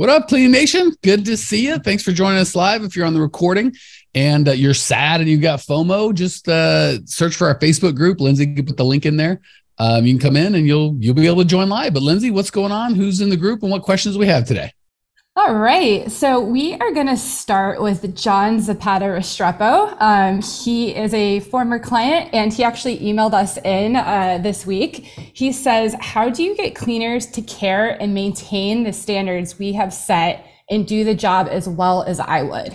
What 0.00 0.08
up, 0.08 0.28
Clean 0.28 0.50
Nation? 0.50 0.94
Good 1.02 1.26
to 1.26 1.36
see 1.36 1.66
you. 1.66 1.78
Thanks 1.78 2.02
for 2.02 2.10
joining 2.10 2.38
us 2.38 2.56
live. 2.56 2.84
If 2.84 2.96
you're 2.96 3.04
on 3.04 3.12
the 3.12 3.20
recording 3.20 3.76
and 4.14 4.48
uh, 4.48 4.52
you're 4.52 4.72
sad 4.72 5.20
and 5.20 5.28
you've 5.28 5.42
got 5.42 5.58
FOMO, 5.58 6.14
just 6.14 6.48
uh, 6.48 7.04
search 7.04 7.36
for 7.36 7.48
our 7.48 7.58
Facebook 7.58 7.96
group. 7.96 8.18
Lindsay 8.18 8.54
can 8.54 8.64
put 8.64 8.78
the 8.78 8.84
link 8.86 9.04
in 9.04 9.18
there. 9.18 9.42
Um, 9.76 10.06
you 10.06 10.14
can 10.14 10.18
come 10.18 10.36
in 10.38 10.54
and 10.54 10.66
you'll 10.66 10.96
you'll 10.98 11.12
be 11.12 11.26
able 11.26 11.42
to 11.42 11.44
join 11.44 11.68
live. 11.68 11.92
But 11.92 12.02
Lindsay, 12.02 12.30
what's 12.30 12.50
going 12.50 12.72
on? 12.72 12.94
Who's 12.94 13.20
in 13.20 13.28
the 13.28 13.36
group 13.36 13.62
and 13.62 13.70
what 13.70 13.82
questions 13.82 14.16
we 14.16 14.26
have 14.26 14.46
today? 14.46 14.72
All 15.42 15.54
right. 15.54 16.12
So 16.12 16.38
we 16.38 16.74
are 16.74 16.92
going 16.92 17.06
to 17.06 17.16
start 17.16 17.80
with 17.80 18.14
John 18.14 18.60
Zapata 18.60 19.06
Restrepo. 19.06 19.96
Um, 19.98 20.42
he 20.42 20.94
is 20.94 21.14
a 21.14 21.40
former 21.40 21.78
client 21.78 22.28
and 22.34 22.52
he 22.52 22.62
actually 22.62 22.98
emailed 22.98 23.32
us 23.32 23.56
in 23.56 23.96
uh, 23.96 24.38
this 24.42 24.66
week. 24.66 24.96
He 24.96 25.50
says, 25.50 25.96
How 25.98 26.28
do 26.28 26.42
you 26.42 26.54
get 26.54 26.74
cleaners 26.74 27.24
to 27.28 27.40
care 27.40 27.88
and 28.02 28.12
maintain 28.12 28.84
the 28.84 28.92
standards 28.92 29.58
we 29.58 29.72
have 29.72 29.94
set 29.94 30.44
and 30.68 30.86
do 30.86 31.04
the 31.04 31.14
job 31.14 31.48
as 31.50 31.66
well 31.66 32.02
as 32.02 32.20
I 32.20 32.42
would? 32.42 32.74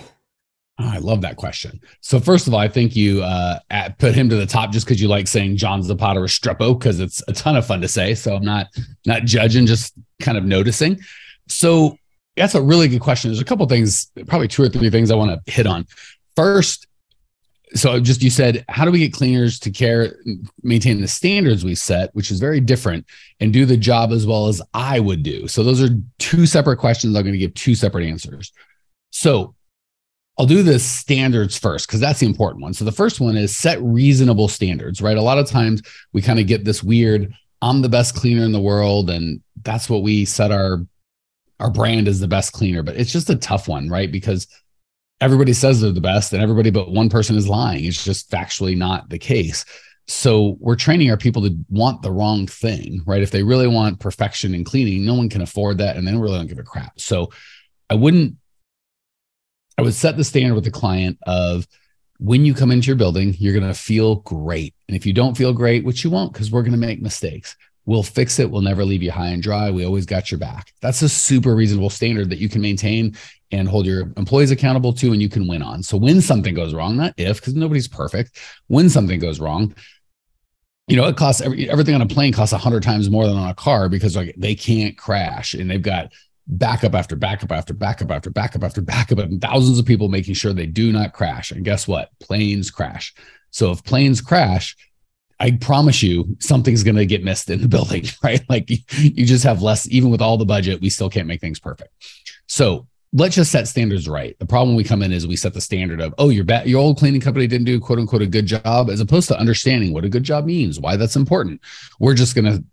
Oh, 0.79 0.89
I 0.89 0.97
love 0.97 1.21
that 1.21 1.35
question. 1.35 1.79
So 2.01 2.19
first 2.19 2.47
of 2.47 2.55
all, 2.55 2.59
I 2.59 2.67
think 2.67 2.95
you 2.95 3.21
uh, 3.21 3.59
at, 3.69 3.99
put 3.99 4.15
him 4.15 4.27
to 4.29 4.35
the 4.37 4.47
top 4.47 4.71
just 4.71 4.87
because 4.87 4.99
you 4.99 5.07
like 5.07 5.27
saying 5.27 5.57
John 5.57 5.83
Zapata 5.83 6.19
Restrepo 6.19 6.79
because 6.79 6.99
it's 6.99 7.21
a 7.27 7.33
ton 7.33 7.57
of 7.57 7.67
fun 7.67 7.81
to 7.81 7.87
say. 7.87 8.15
So 8.15 8.35
I'm 8.35 8.43
not 8.43 8.69
not 9.05 9.25
judging, 9.25 9.67
just 9.67 9.93
kind 10.19 10.35
of 10.35 10.45
noticing. 10.45 10.99
So 11.47 11.99
that's 12.35 12.55
a 12.55 12.61
really 12.61 12.87
good 12.87 13.01
question. 13.01 13.31
There's 13.31 13.41
a 13.41 13.45
couple 13.45 13.65
things, 13.67 14.11
probably 14.27 14.47
two 14.47 14.63
or 14.63 14.69
three 14.69 14.89
things 14.89 15.11
I 15.11 15.15
want 15.15 15.31
to 15.45 15.51
hit 15.51 15.67
on. 15.67 15.85
First, 16.35 16.87
so 17.73 17.99
just 17.99 18.21
you 18.21 18.29
said, 18.29 18.63
how 18.69 18.85
do 18.85 18.91
we 18.91 18.99
get 18.99 19.13
cleaners 19.13 19.59
to 19.59 19.71
care, 19.71 20.15
maintain 20.63 21.01
the 21.01 21.07
standards 21.07 21.65
we 21.65 21.75
set, 21.75 22.13
which 22.13 22.31
is 22.31 22.39
very 22.39 22.59
different, 22.59 23.05
and 23.39 23.51
do 23.51 23.65
the 23.65 23.77
job 23.77 24.11
as 24.11 24.25
well 24.25 24.47
as 24.47 24.61
I 24.73 24.99
would 24.99 25.23
do? 25.23 25.47
So 25.47 25.63
those 25.63 25.81
are 25.81 25.89
two 26.19 26.45
separate 26.45 26.77
questions. 26.77 27.15
I'm 27.15 27.23
going 27.23 27.33
to 27.33 27.39
give 27.39 27.53
two 27.53 27.75
separate 27.75 28.05
answers. 28.05 28.51
So 29.11 29.55
I'll 30.37 30.45
do 30.45 30.63
the 30.63 30.79
standards 30.79 31.57
first 31.57 31.87
because 31.87 32.01
that's 32.01 32.19
the 32.19 32.25
important 32.25 32.61
one. 32.61 32.73
So 32.73 32.85
the 32.85 32.91
first 32.91 33.21
one 33.21 33.37
is 33.37 33.55
set 33.55 33.81
reasonable 33.81 34.47
standards, 34.47 35.01
right? 35.01 35.17
A 35.17 35.21
lot 35.21 35.37
of 35.37 35.49
times 35.49 35.81
we 36.11 36.21
kind 36.21 36.39
of 36.39 36.47
get 36.47 36.65
this 36.65 36.83
weird, 36.83 37.33
I'm 37.61 37.81
the 37.81 37.89
best 37.89 38.15
cleaner 38.15 38.43
in 38.43 38.51
the 38.51 38.59
world, 38.59 39.09
and 39.09 39.41
that's 39.63 39.89
what 39.89 40.03
we 40.03 40.25
set 40.25 40.51
our 40.51 40.85
our 41.59 41.69
brand 41.69 42.07
is 42.07 42.19
the 42.19 42.27
best 42.27 42.53
cleaner, 42.53 42.83
but 42.83 42.95
it's 42.95 43.11
just 43.11 43.29
a 43.29 43.35
tough 43.35 43.67
one, 43.67 43.89
right? 43.89 44.11
Because 44.11 44.47
everybody 45.21 45.53
says 45.53 45.81
they're 45.81 45.91
the 45.91 46.01
best 46.01 46.33
and 46.33 46.41
everybody 46.41 46.69
but 46.69 46.91
one 46.91 47.09
person 47.09 47.35
is 47.35 47.47
lying. 47.47 47.85
It's 47.85 48.03
just 48.03 48.29
factually 48.29 48.75
not 48.75 49.09
the 49.09 49.19
case. 49.19 49.65
So 50.07 50.57
we're 50.59 50.75
training 50.75 51.09
our 51.09 51.17
people 51.17 51.41
to 51.43 51.57
want 51.69 52.01
the 52.01 52.11
wrong 52.11 52.45
thing, 52.45 53.01
right? 53.07 53.23
If 53.23 53.31
they 53.31 53.41
really 53.41 53.67
want 53.67 53.99
perfection 53.99 54.53
in 54.53 54.63
cleaning, 54.63 55.05
no 55.05 55.15
one 55.15 55.29
can 55.29 55.41
afford 55.41 55.79
that 55.79 55.97
and 55.97 56.07
they 56.07 56.13
really 56.13 56.37
don't 56.37 56.47
give 56.47 56.59
a 56.59 56.63
crap. 56.63 56.99
So 56.99 57.31
I 57.89 57.95
wouldn't, 57.95 58.35
I 59.77 59.81
would 59.81 59.93
set 59.93 60.15
the 60.15 60.23
standard 60.23 60.55
with 60.55 60.63
the 60.63 60.71
client 60.71 61.17
of 61.25 61.67
when 62.17 62.45
you 62.45 62.53
come 62.53 62.71
into 62.71 62.87
your 62.87 62.95
building, 62.95 63.35
you're 63.39 63.53
going 63.53 63.67
to 63.67 63.73
feel 63.73 64.17
great. 64.17 64.73
And 64.87 64.95
if 64.95 65.05
you 65.05 65.13
don't 65.13 65.35
feel 65.35 65.53
great, 65.53 65.83
which 65.83 66.03
you 66.03 66.09
won't, 66.09 66.33
because 66.33 66.51
we're 66.51 66.61
going 66.61 66.71
to 66.71 66.77
make 66.77 67.01
mistakes, 67.01 67.55
We'll 67.85 68.03
fix 68.03 68.39
it. 68.39 68.49
We'll 68.49 68.61
never 68.61 68.83
leave 68.83 69.03
you 69.03 69.11
high 69.11 69.27
and 69.27 69.43
dry. 69.43 69.69
We 69.69 69.85
always 69.85 70.05
got 70.05 70.31
your 70.31 70.39
back. 70.39 70.73
That's 70.81 71.01
a 71.01 71.09
super 71.09 71.55
reasonable 71.55 71.89
standard 71.89 72.29
that 72.31 72.39
you 72.39 72.49
can 72.49 72.61
maintain 72.61 73.15
and 73.51 73.67
hold 73.67 73.85
your 73.85 74.11
employees 74.17 74.51
accountable 74.51 74.93
to 74.93 75.11
and 75.11 75.21
you 75.21 75.29
can 75.29 75.47
win 75.47 75.61
on. 75.61 75.83
So 75.83 75.97
when 75.97 76.21
something 76.21 76.55
goes 76.55 76.73
wrong, 76.73 76.97
not 76.97 77.13
if, 77.17 77.39
because 77.39 77.53
nobody's 77.53 77.87
perfect, 77.87 78.39
when 78.67 78.89
something 78.89 79.19
goes 79.19 79.39
wrong, 79.39 79.75
you 80.87 80.95
know, 80.97 81.05
it 81.05 81.15
costs 81.15 81.41
every, 81.41 81.69
everything 81.69 81.95
on 81.95 82.01
a 82.01 82.07
plane 82.07 82.33
costs 82.33 82.53
a 82.53 82.57
hundred 82.57 82.83
times 82.83 83.09
more 83.09 83.27
than 83.27 83.37
on 83.37 83.49
a 83.49 83.55
car 83.55 83.89
because 83.89 84.15
like 84.15 84.35
they 84.37 84.55
can't 84.55 84.97
crash 84.97 85.53
and 85.53 85.69
they've 85.69 85.81
got 85.81 86.11
backup 86.47 86.93
after 86.93 87.15
backup 87.15 87.51
after 87.51 87.73
backup 87.73 88.11
after 88.11 88.29
backup 88.29 88.63
after 88.63 88.81
backup 88.81 89.17
and 89.19 89.41
thousands 89.41 89.79
of 89.79 89.85
people 89.85 90.09
making 90.09 90.35
sure 90.35 90.53
they 90.53 90.67
do 90.67 90.91
not 90.91 91.13
crash. 91.13 91.51
And 91.51 91.65
guess 91.65 91.87
what? 91.87 92.09
Planes 92.19 92.69
crash. 92.69 93.13
So 93.49 93.71
if 93.71 93.83
planes 93.83 94.21
crash, 94.21 94.75
I 95.39 95.51
promise 95.51 96.01
you 96.01 96.37
something's 96.39 96.83
going 96.83 96.95
to 96.95 97.05
get 97.05 97.23
missed 97.23 97.49
in 97.49 97.61
the 97.61 97.67
building, 97.75 98.05
right? 98.23 98.41
Like 98.49 98.69
you 98.69 99.25
just 99.25 99.43
have 99.43 99.61
less, 99.61 99.87
even 99.89 100.09
with 100.09 100.21
all 100.21 100.37
the 100.37 100.45
budget, 100.45 100.81
we 100.81 100.89
still 100.89 101.09
can't 101.09 101.27
make 101.27 101.41
things 101.41 101.59
perfect. 101.59 101.91
So 102.47 102.87
let's 103.13 103.35
just 103.35 103.51
set 103.51 103.67
standards 103.67 104.07
right. 104.07 104.37
The 104.39 104.45
problem 104.45 104.75
we 104.75 104.83
come 104.83 105.01
in 105.01 105.11
is 105.11 105.25
we 105.25 105.35
set 105.35 105.53
the 105.53 105.61
standard 105.61 106.01
of, 106.01 106.13
oh, 106.17 106.29
your 106.29 106.43
ba- 106.43 106.63
your 106.65 106.79
old 106.79 106.97
cleaning 106.97 107.21
company 107.21 107.47
didn't 107.47 107.65
do 107.65 107.79
quote 107.79 107.99
unquote 107.99 108.21
a 108.21 108.27
good 108.27 108.45
job, 108.45 108.89
as 108.89 108.99
opposed 108.99 109.27
to 109.29 109.39
understanding 109.39 109.93
what 109.93 110.05
a 110.05 110.09
good 110.09 110.23
job 110.23 110.45
means, 110.45 110.79
why 110.79 110.95
that's 110.97 111.15
important. 111.15 111.61
We're 111.99 112.13
just 112.13 112.35
going 112.35 112.45
to 112.45 112.63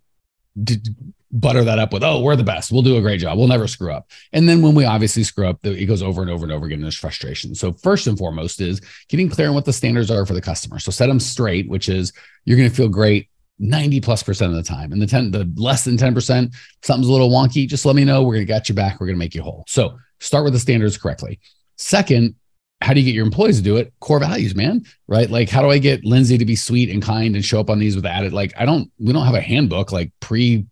d- 0.61 0.91
butter 1.33 1.63
that 1.63 1.79
up 1.79 1.91
with, 1.91 2.03
oh, 2.03 2.21
we're 2.21 2.35
the 2.35 2.43
best. 2.43 2.71
We'll 2.71 2.83
do 2.83 2.97
a 2.97 3.01
great 3.01 3.19
job. 3.19 3.37
We'll 3.37 3.47
never 3.47 3.67
screw 3.67 3.91
up. 3.91 4.09
And 4.31 4.47
then 4.47 4.61
when 4.61 4.75
we 4.75 4.85
obviously 4.85 5.23
screw 5.23 5.47
up, 5.47 5.65
it 5.65 5.87
goes 5.87 6.03
over 6.03 6.21
and 6.21 6.29
over 6.29 6.45
and 6.45 6.53
over 6.53 6.67
again. 6.67 6.79
There's 6.79 6.97
frustration. 6.97 7.55
So 7.55 7.73
first 7.73 8.05
and 8.05 8.17
foremost 8.17 8.61
is 8.61 8.79
getting 9.09 9.29
clear 9.29 9.49
on 9.49 9.55
what 9.55 9.65
the 9.65 9.73
standards 9.73 10.11
are 10.11 10.25
for 10.27 10.33
the 10.33 10.41
customer. 10.41 10.77
So 10.77 10.91
set 10.91 11.07
them 11.07 11.19
straight, 11.19 11.67
which 11.67 11.89
is 11.89 12.13
you're 12.45 12.57
going 12.57 12.69
to 12.69 12.75
feel 12.75 12.87
great 12.87 13.29
90 13.57 14.01
plus 14.01 14.21
percent 14.21 14.51
of 14.51 14.57
the 14.57 14.63
time. 14.63 14.91
And 14.91 15.01
the 15.01 15.07
10, 15.07 15.31
the 15.31 15.51
less 15.55 15.83
than 15.83 15.97
10%, 15.97 16.53
something's 16.83 17.07
a 17.07 17.11
little 17.11 17.31
wonky. 17.31 17.67
Just 17.67 17.85
let 17.85 17.95
me 17.95 18.05
know. 18.05 18.21
We're 18.21 18.35
going 18.35 18.45
to 18.45 18.53
get 18.53 18.69
you 18.69 18.75
back. 18.75 18.99
We're 18.99 19.07
going 19.07 19.15
to 19.17 19.19
make 19.19 19.33
you 19.33 19.41
whole. 19.41 19.63
So 19.67 19.97
start 20.19 20.43
with 20.43 20.53
the 20.53 20.59
standards 20.59 20.97
correctly. 20.97 21.39
Second, 21.77 22.35
how 22.81 22.93
do 22.93 22.99
you 22.99 23.05
get 23.05 23.15
your 23.15 23.25
employees 23.25 23.57
to 23.57 23.63
do 23.63 23.77
it? 23.77 23.93
Core 24.01 24.19
values, 24.19 24.55
man, 24.55 24.83
right? 25.07 25.29
Like, 25.29 25.49
how 25.49 25.61
do 25.61 25.71
I 25.71 25.77
get 25.79 26.05
Lindsay 26.05 26.37
to 26.37 26.45
be 26.45 26.55
sweet 26.55 26.89
and 26.89 27.01
kind 27.01 27.35
and 27.35 27.43
show 27.43 27.59
up 27.59 27.69
on 27.69 27.79
these 27.79 27.95
with 27.95 28.05
added? 28.05 28.33
Like, 28.33 28.53
I 28.57 28.65
don't, 28.65 28.91
we 28.99 29.13
don't 29.13 29.25
have 29.25 29.35
a 29.35 29.41
handbook 29.41 29.91
like 29.91 30.11
pre 30.19 30.65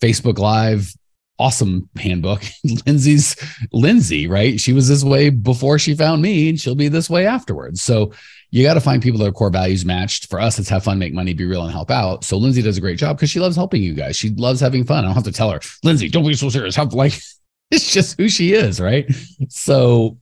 Facebook 0.00 0.38
Live 0.38 0.92
awesome 1.40 1.88
handbook. 1.96 2.42
Lindsay's 2.86 3.34
Lindsay, 3.72 4.26
right? 4.26 4.60
She 4.60 4.74
was 4.74 4.86
this 4.86 5.02
way 5.02 5.30
before 5.30 5.78
she 5.78 5.94
found 5.94 6.20
me, 6.20 6.50
and 6.50 6.60
she'll 6.60 6.74
be 6.74 6.88
this 6.88 7.08
way 7.08 7.26
afterwards. 7.26 7.80
So 7.82 8.12
you 8.50 8.62
got 8.62 8.74
to 8.74 8.80
find 8.80 9.02
people 9.02 9.18
that 9.20 9.28
are 9.28 9.32
core 9.32 9.50
values 9.50 9.84
matched. 9.84 10.28
For 10.28 10.38
us, 10.38 10.58
it's 10.58 10.68
have 10.68 10.84
fun, 10.84 10.98
make 10.98 11.14
money, 11.14 11.32
be 11.32 11.46
real, 11.46 11.62
and 11.62 11.72
help 11.72 11.90
out. 11.90 12.24
So 12.24 12.36
Lindsay 12.36 12.62
does 12.62 12.76
a 12.76 12.80
great 12.80 12.98
job 12.98 13.16
because 13.16 13.30
she 13.30 13.40
loves 13.40 13.56
helping 13.56 13.82
you 13.82 13.94
guys. 13.94 14.16
She 14.16 14.28
loves 14.30 14.60
having 14.60 14.84
fun. 14.84 14.98
I 14.98 15.08
don't 15.08 15.14
have 15.14 15.24
to 15.24 15.32
tell 15.32 15.50
her, 15.50 15.60
Lindsay, 15.82 16.10
don't 16.10 16.26
be 16.26 16.34
so 16.34 16.50
serious. 16.50 16.76
Have 16.76 16.92
like 16.92 17.18
it's 17.70 17.90
just 17.90 18.18
who 18.18 18.28
she 18.28 18.52
is, 18.52 18.78
right? 18.78 19.10
So 19.48 20.18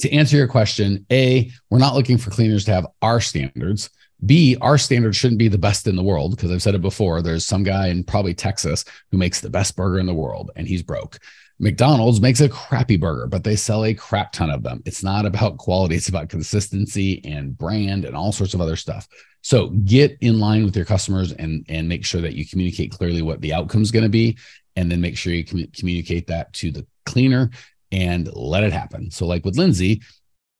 to 0.00 0.12
answer 0.12 0.36
your 0.36 0.48
question, 0.48 1.06
A, 1.10 1.50
we're 1.70 1.78
not 1.78 1.94
looking 1.94 2.18
for 2.18 2.30
cleaners 2.30 2.66
to 2.66 2.72
have 2.72 2.86
our 3.00 3.20
standards. 3.20 3.88
B, 4.24 4.56
our 4.60 4.78
standard 4.78 5.14
shouldn't 5.14 5.38
be 5.38 5.48
the 5.48 5.58
best 5.58 5.86
in 5.86 5.96
the 5.96 6.02
world 6.02 6.34
because 6.34 6.50
I've 6.50 6.62
said 6.62 6.74
it 6.74 6.82
before. 6.82 7.22
There's 7.22 7.46
some 7.46 7.62
guy 7.62 7.88
in 7.88 8.02
probably 8.04 8.34
Texas 8.34 8.84
who 9.10 9.18
makes 9.18 9.40
the 9.40 9.50
best 9.50 9.76
burger 9.76 10.00
in 10.00 10.06
the 10.06 10.14
world 10.14 10.50
and 10.56 10.66
he's 10.66 10.82
broke. 10.82 11.18
McDonald's 11.60 12.20
makes 12.20 12.40
a 12.40 12.48
crappy 12.48 12.96
burger, 12.96 13.26
but 13.26 13.42
they 13.42 13.56
sell 13.56 13.84
a 13.84 13.94
crap 13.94 14.32
ton 14.32 14.50
of 14.50 14.62
them. 14.62 14.82
It's 14.86 15.02
not 15.02 15.26
about 15.26 15.58
quality, 15.58 15.96
it's 15.96 16.08
about 16.08 16.28
consistency 16.28 17.20
and 17.24 17.56
brand 17.56 18.04
and 18.04 18.16
all 18.16 18.32
sorts 18.32 18.54
of 18.54 18.60
other 18.60 18.76
stuff. 18.76 19.08
So 19.42 19.68
get 19.68 20.16
in 20.20 20.38
line 20.38 20.64
with 20.64 20.76
your 20.76 20.84
customers 20.84 21.32
and 21.32 21.64
and 21.68 21.88
make 21.88 22.04
sure 22.04 22.20
that 22.20 22.34
you 22.34 22.46
communicate 22.46 22.92
clearly 22.92 23.22
what 23.22 23.40
the 23.40 23.54
outcome 23.54 23.82
is 23.82 23.90
going 23.90 24.04
to 24.04 24.08
be 24.08 24.36
and 24.76 24.90
then 24.90 25.00
make 25.00 25.16
sure 25.16 25.32
you 25.32 25.44
com- 25.44 25.70
communicate 25.76 26.26
that 26.28 26.52
to 26.54 26.70
the 26.70 26.86
cleaner 27.06 27.50
and 27.90 28.32
let 28.34 28.62
it 28.62 28.72
happen. 28.72 29.10
So 29.10 29.26
like 29.26 29.44
with 29.44 29.56
Lindsay, 29.56 30.02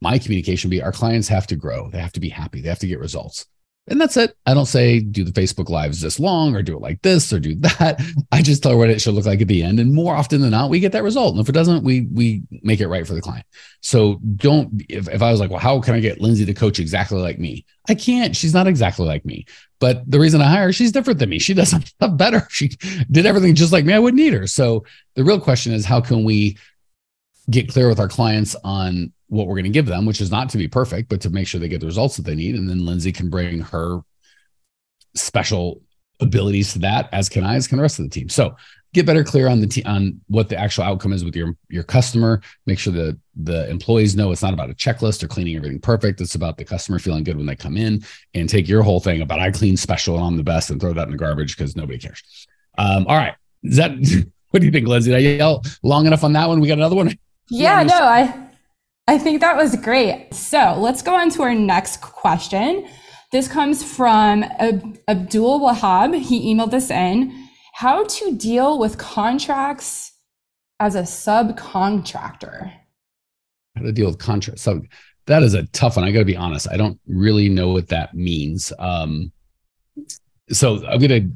my 0.01 0.19
communication 0.19 0.71
be 0.71 0.83
our 0.83 0.93
clients 0.93 1.29
have 1.29 1.47
to 1.49 1.57
grow. 1.57 1.91
They 1.91 1.99
have 1.99 2.13
to 2.13 2.21
be 2.21 2.29
happy. 2.29 2.61
They 2.61 2.69
have 2.69 2.79
to 2.81 2.87
get 2.87 3.01
results. 3.01 3.47
And 3.91 4.01
that's 4.01 4.17
it. 4.17 4.37
I 4.45 4.55
don't 4.55 4.67
say 4.67 5.01
do 5.01 5.25
the 5.25 5.33
Facebook 5.33 5.71
lives 5.71 6.01
this 6.01 6.21
long 6.21 6.55
or 6.55 6.63
do 6.63 6.77
it 6.77 6.83
like 6.83 7.01
this 7.03 7.33
or 7.33 7.41
do 7.41 7.55
that. 7.57 8.01
I 8.33 8.43
just 8.43 8.63
tell 8.63 8.73
her 8.73 8.79
what 8.79 8.91
it 8.91 9.01
should 9.01 9.15
look 9.15 9.25
like 9.25 9.41
at 9.41 9.49
the 9.49 9.63
end. 9.63 9.81
And 9.81 9.95
more 9.95 10.15
often 10.15 10.41
than 10.41 10.51
not, 10.51 10.71
we 10.71 10.81
get 10.81 10.93
that 10.93 11.03
result. 11.03 11.33
And 11.33 11.41
if 11.41 11.49
it 11.49 11.53
doesn't, 11.53 11.85
we 11.85 12.03
we 12.13 12.43
make 12.63 12.81
it 12.81 12.89
right 12.89 13.07
for 13.07 13.15
the 13.15 13.23
client. 13.23 13.47
So 13.81 14.21
don't 14.37 14.83
if, 14.89 15.09
if 15.09 15.23
I 15.23 15.31
was 15.31 15.41
like, 15.41 15.51
well, 15.51 15.59
how 15.59 15.81
can 15.81 15.95
I 15.95 16.01
get 16.01 16.21
Lindsay 16.21 16.45
to 16.45 16.55
coach 16.55 16.79
exactly 16.79 17.21
like 17.21 17.39
me? 17.39 17.65
I 17.89 17.95
can't. 17.95 18.37
She's 18.37 18.55
not 18.55 18.67
exactly 18.67 19.07
like 19.07 19.25
me. 19.25 19.47
But 19.81 20.09
the 20.11 20.21
reason 20.21 20.43
I 20.43 20.49
hire 20.49 20.65
her, 20.65 20.73
she's 20.73 20.93
different 20.93 21.19
than 21.19 21.31
me. 21.31 21.39
She 21.39 21.55
does 21.55 21.69
stuff 21.87 22.17
better. 22.17 22.47
She 22.51 22.71
did 23.11 23.27
everything 23.27 23.55
just 23.55 23.73
like 23.73 23.85
me. 23.85 23.95
I 23.95 23.99
wouldn't 23.99 24.23
need 24.23 24.35
her. 24.35 24.47
So 24.47 24.85
the 25.15 25.25
real 25.25 25.41
question 25.41 25.73
is 25.73 25.85
how 25.85 26.01
can 26.01 26.25
we 26.25 26.59
get 27.51 27.69
clear 27.69 27.89
with 27.89 28.01
our 28.01 28.09
clients 28.09 28.55
on 28.65 29.13
what 29.29 29.47
we're 29.47 29.55
going 29.55 29.65
to 29.65 29.71
give 29.71 29.87
them, 29.87 30.07
which 30.07 30.21
is 30.21 30.31
not 30.31 30.49
to 30.51 30.59
be 30.59 30.69
perfect, 30.69 31.09
but 31.09 31.21
to 31.21 31.31
make 31.31 31.47
sure 31.47 31.61
they 31.61 31.69
get 31.69 31.81
the 31.81 31.87
results 31.87 32.17
that 32.17 32.25
they 32.25 32.35
need. 32.35 32.55
And 32.55 32.69
then 32.69 32.85
Lindsay 32.85 33.13
can 33.13 33.29
bring 33.29 33.61
her 33.61 34.01
special 35.15 35.83
abilities 36.21 36.73
to 36.73 36.79
that, 36.81 37.09
as 37.13 37.29
can 37.29 37.45
I, 37.45 37.57
as 37.57 37.67
can 37.67 37.77
the 37.77 37.83
rest 37.83 37.99
of 37.99 38.05
the 38.05 38.11
team. 38.11 38.29
So 38.29 38.57
get 38.95 39.07
better 39.07 39.23
clear 39.23 39.49
on 39.49 39.61
the 39.61 39.67
t- 39.67 39.85
on 39.85 40.21
what 40.29 40.49
the 40.49 40.57
actual 40.57 40.85
outcome 40.85 41.13
is 41.13 41.25
with 41.25 41.37
your 41.37 41.55
your 41.69 41.83
customer. 41.83 42.41
Make 42.67 42.79
sure 42.79 42.93
that 42.95 43.19
the 43.37 43.69
employees 43.69 44.17
know 44.17 44.33
it's 44.33 44.43
not 44.43 44.55
about 44.55 44.71
a 44.71 44.75
checklist 44.75 45.23
or 45.23 45.29
cleaning 45.29 45.57
everything 45.57 45.81
perfect. 45.81 46.21
It's 46.21 46.35
about 46.35 46.57
the 46.57 46.65
customer 46.65 46.99
feeling 46.99 47.25
good 47.25 47.37
when 47.37 47.47
they 47.47 47.57
come 47.57 47.77
in 47.77 48.03
and 48.35 48.49
take 48.49 48.69
your 48.69 48.83
whole 48.83 49.01
thing 49.01 49.21
about 49.21 49.41
I 49.41 49.51
clean 49.51 49.77
special 49.77 50.17
and 50.17 50.25
I'm 50.25 50.37
the 50.37 50.43
best 50.43 50.71
and 50.71 50.81
throw 50.81 50.93
that 50.95 51.05
in 51.05 51.13
the 51.13 51.19
garbage 51.19 51.57
because 51.57 51.77
nobody 51.77 51.99
cares. 51.99 52.47
Um, 52.77 53.07
all 53.07 53.17
right. 53.17 53.35
Is 53.63 53.77
that 53.77 53.93
what 54.51 54.61
do 54.61 54.67
you 54.67 54.73
think, 54.73 54.89
Lindsay? 54.89 55.11
Did 55.11 55.17
I 55.17 55.21
yell 55.21 55.63
long 55.83 56.07
enough 56.07 56.25
on 56.25 56.33
that 56.33 56.49
one? 56.49 56.61
We 56.61 56.69
got 56.69 56.79
another 56.79 56.97
one. 56.97 57.17
Yeah, 57.51 57.83
no, 57.83 57.95
I 57.95 58.49
I 59.07 59.19
think 59.19 59.41
that 59.41 59.57
was 59.57 59.75
great. 59.77 60.35
So 60.35 60.77
let's 60.79 61.03
go 61.03 61.15
on 61.15 61.31
to 61.31 61.43
our 61.43 61.55
next 61.55 62.03
question. 62.03 62.87
This 63.33 63.49
comes 63.49 63.83
from 63.83 64.43
Ab- 64.43 64.99
Abdul 65.09 65.61
Wahab. 65.61 66.19
He 66.19 66.55
emailed 66.55 66.71
this 66.71 66.91
in. 66.91 67.49
How 67.75 68.05
to 68.05 68.35
deal 68.35 68.79
with 68.79 68.99
contracts 68.99 70.13
as 70.81 70.95
a 70.95 71.03
subcontractor? 71.03 72.73
How 73.77 73.83
to 73.83 73.93
deal 73.93 74.07
with 74.09 74.19
contracts? 74.19 74.63
So 74.63 74.83
that 75.27 75.43
is 75.43 75.55
a 75.55 75.67
tough 75.69 75.97
one. 75.97 76.05
I 76.05 76.11
got 76.11 76.21
to 76.21 76.25
be 76.25 76.37
honest. 76.37 76.69
I 76.71 76.77
don't 76.77 76.99
really 77.07 77.49
know 77.49 77.69
what 77.69 77.89
that 77.89 78.15
means. 78.15 78.73
Um, 78.79 79.33
so 80.51 80.85
I'm 80.87 81.01
gonna 81.01 81.29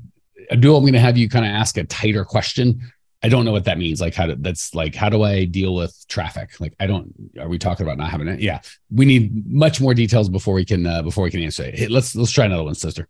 Abdul. 0.50 0.76
I'm 0.76 0.84
gonna 0.84 0.98
have 0.98 1.16
you 1.16 1.28
kind 1.28 1.44
of 1.44 1.52
ask 1.52 1.76
a 1.76 1.84
tighter 1.84 2.24
question 2.24 2.80
I 3.22 3.28
don't 3.28 3.44
know 3.44 3.52
what 3.52 3.64
that 3.64 3.78
means. 3.78 4.00
Like 4.00 4.14
how 4.14 4.26
to, 4.26 4.36
that's 4.36 4.74
like, 4.74 4.94
how 4.94 5.08
do 5.08 5.22
I 5.22 5.44
deal 5.44 5.74
with 5.74 6.04
traffic? 6.08 6.60
Like, 6.60 6.74
I 6.80 6.86
don't, 6.86 7.12
are 7.38 7.48
we 7.48 7.58
talking 7.58 7.86
about 7.86 7.96
not 7.96 8.10
having 8.10 8.26
it? 8.26 8.40
Yeah. 8.40 8.60
We 8.90 9.04
need 9.04 9.46
much 9.46 9.80
more 9.80 9.94
details 9.94 10.28
before 10.28 10.54
we 10.54 10.64
can, 10.64 10.86
uh, 10.86 11.02
before 11.02 11.22
we 11.24 11.30
can 11.30 11.40
answer 11.40 11.64
it. 11.64 11.78
Hey, 11.78 11.86
let's, 11.86 12.16
let's 12.16 12.32
try 12.32 12.46
another 12.46 12.64
one, 12.64 12.74
sister. 12.74 13.08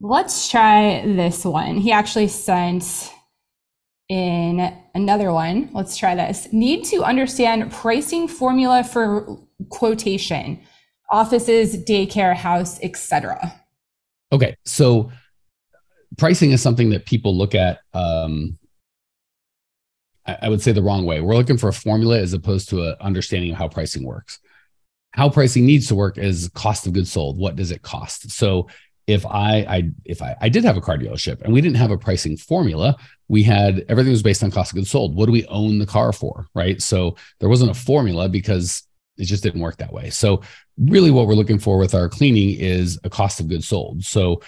Let's 0.00 0.48
try 0.48 1.06
this 1.06 1.44
one. 1.44 1.76
He 1.76 1.92
actually 1.92 2.26
sent 2.26 3.12
in 4.08 4.76
another 4.96 5.32
one. 5.32 5.70
Let's 5.72 5.96
try 5.96 6.16
this. 6.16 6.52
Need 6.52 6.84
to 6.86 7.04
understand 7.04 7.70
pricing 7.70 8.26
formula 8.26 8.82
for 8.82 9.38
quotation, 9.70 10.60
offices, 11.12 11.76
daycare, 11.84 12.34
house, 12.34 12.80
etc. 12.82 13.54
Okay. 14.32 14.56
So 14.64 15.12
pricing 16.18 16.50
is 16.50 16.60
something 16.60 16.90
that 16.90 17.06
people 17.06 17.38
look 17.38 17.54
at, 17.54 17.78
um, 17.94 18.58
I 20.24 20.48
would 20.48 20.62
say 20.62 20.72
the 20.72 20.82
wrong 20.82 21.04
way. 21.04 21.20
We're 21.20 21.34
looking 21.34 21.58
for 21.58 21.68
a 21.68 21.72
formula 21.72 22.18
as 22.18 22.32
opposed 22.32 22.68
to 22.70 22.82
an 22.82 22.96
understanding 23.00 23.52
of 23.52 23.58
how 23.58 23.68
pricing 23.68 24.04
works. 24.04 24.38
How 25.10 25.28
pricing 25.28 25.66
needs 25.66 25.88
to 25.88 25.94
work 25.94 26.16
is 26.16 26.48
cost 26.54 26.86
of 26.86 26.92
goods 26.92 27.10
sold. 27.10 27.38
What 27.38 27.56
does 27.56 27.70
it 27.70 27.82
cost? 27.82 28.30
So 28.30 28.68
if 29.06 29.26
I, 29.26 29.66
I 29.68 29.90
if 30.04 30.22
I, 30.22 30.36
I 30.40 30.48
did 30.48 30.64
have 30.64 30.76
a 30.76 30.80
car 30.80 30.96
dealership 30.96 31.42
and 31.42 31.52
we 31.52 31.60
didn't 31.60 31.76
have 31.76 31.90
a 31.90 31.98
pricing 31.98 32.36
formula, 32.36 32.96
we 33.28 33.42
had 33.42 33.84
everything 33.88 34.12
was 34.12 34.22
based 34.22 34.44
on 34.44 34.50
cost 34.50 34.72
of 34.72 34.76
goods 34.76 34.90
sold. 34.90 35.16
What 35.16 35.26
do 35.26 35.32
we 35.32 35.44
own 35.46 35.78
the 35.78 35.86
car 35.86 36.12
for? 36.12 36.46
Right. 36.54 36.80
So 36.80 37.16
there 37.40 37.48
wasn't 37.48 37.72
a 37.72 37.74
formula 37.74 38.28
because 38.28 38.84
it 39.18 39.24
just 39.24 39.42
didn't 39.42 39.60
work 39.60 39.76
that 39.78 39.92
way. 39.92 40.08
So 40.10 40.42
really 40.78 41.10
what 41.10 41.26
we're 41.26 41.34
looking 41.34 41.58
for 41.58 41.78
with 41.78 41.94
our 41.94 42.08
cleaning 42.08 42.58
is 42.58 42.98
a 43.04 43.10
cost 43.10 43.40
of 43.40 43.48
goods 43.48 43.68
sold. 43.68 44.04
So 44.04 44.40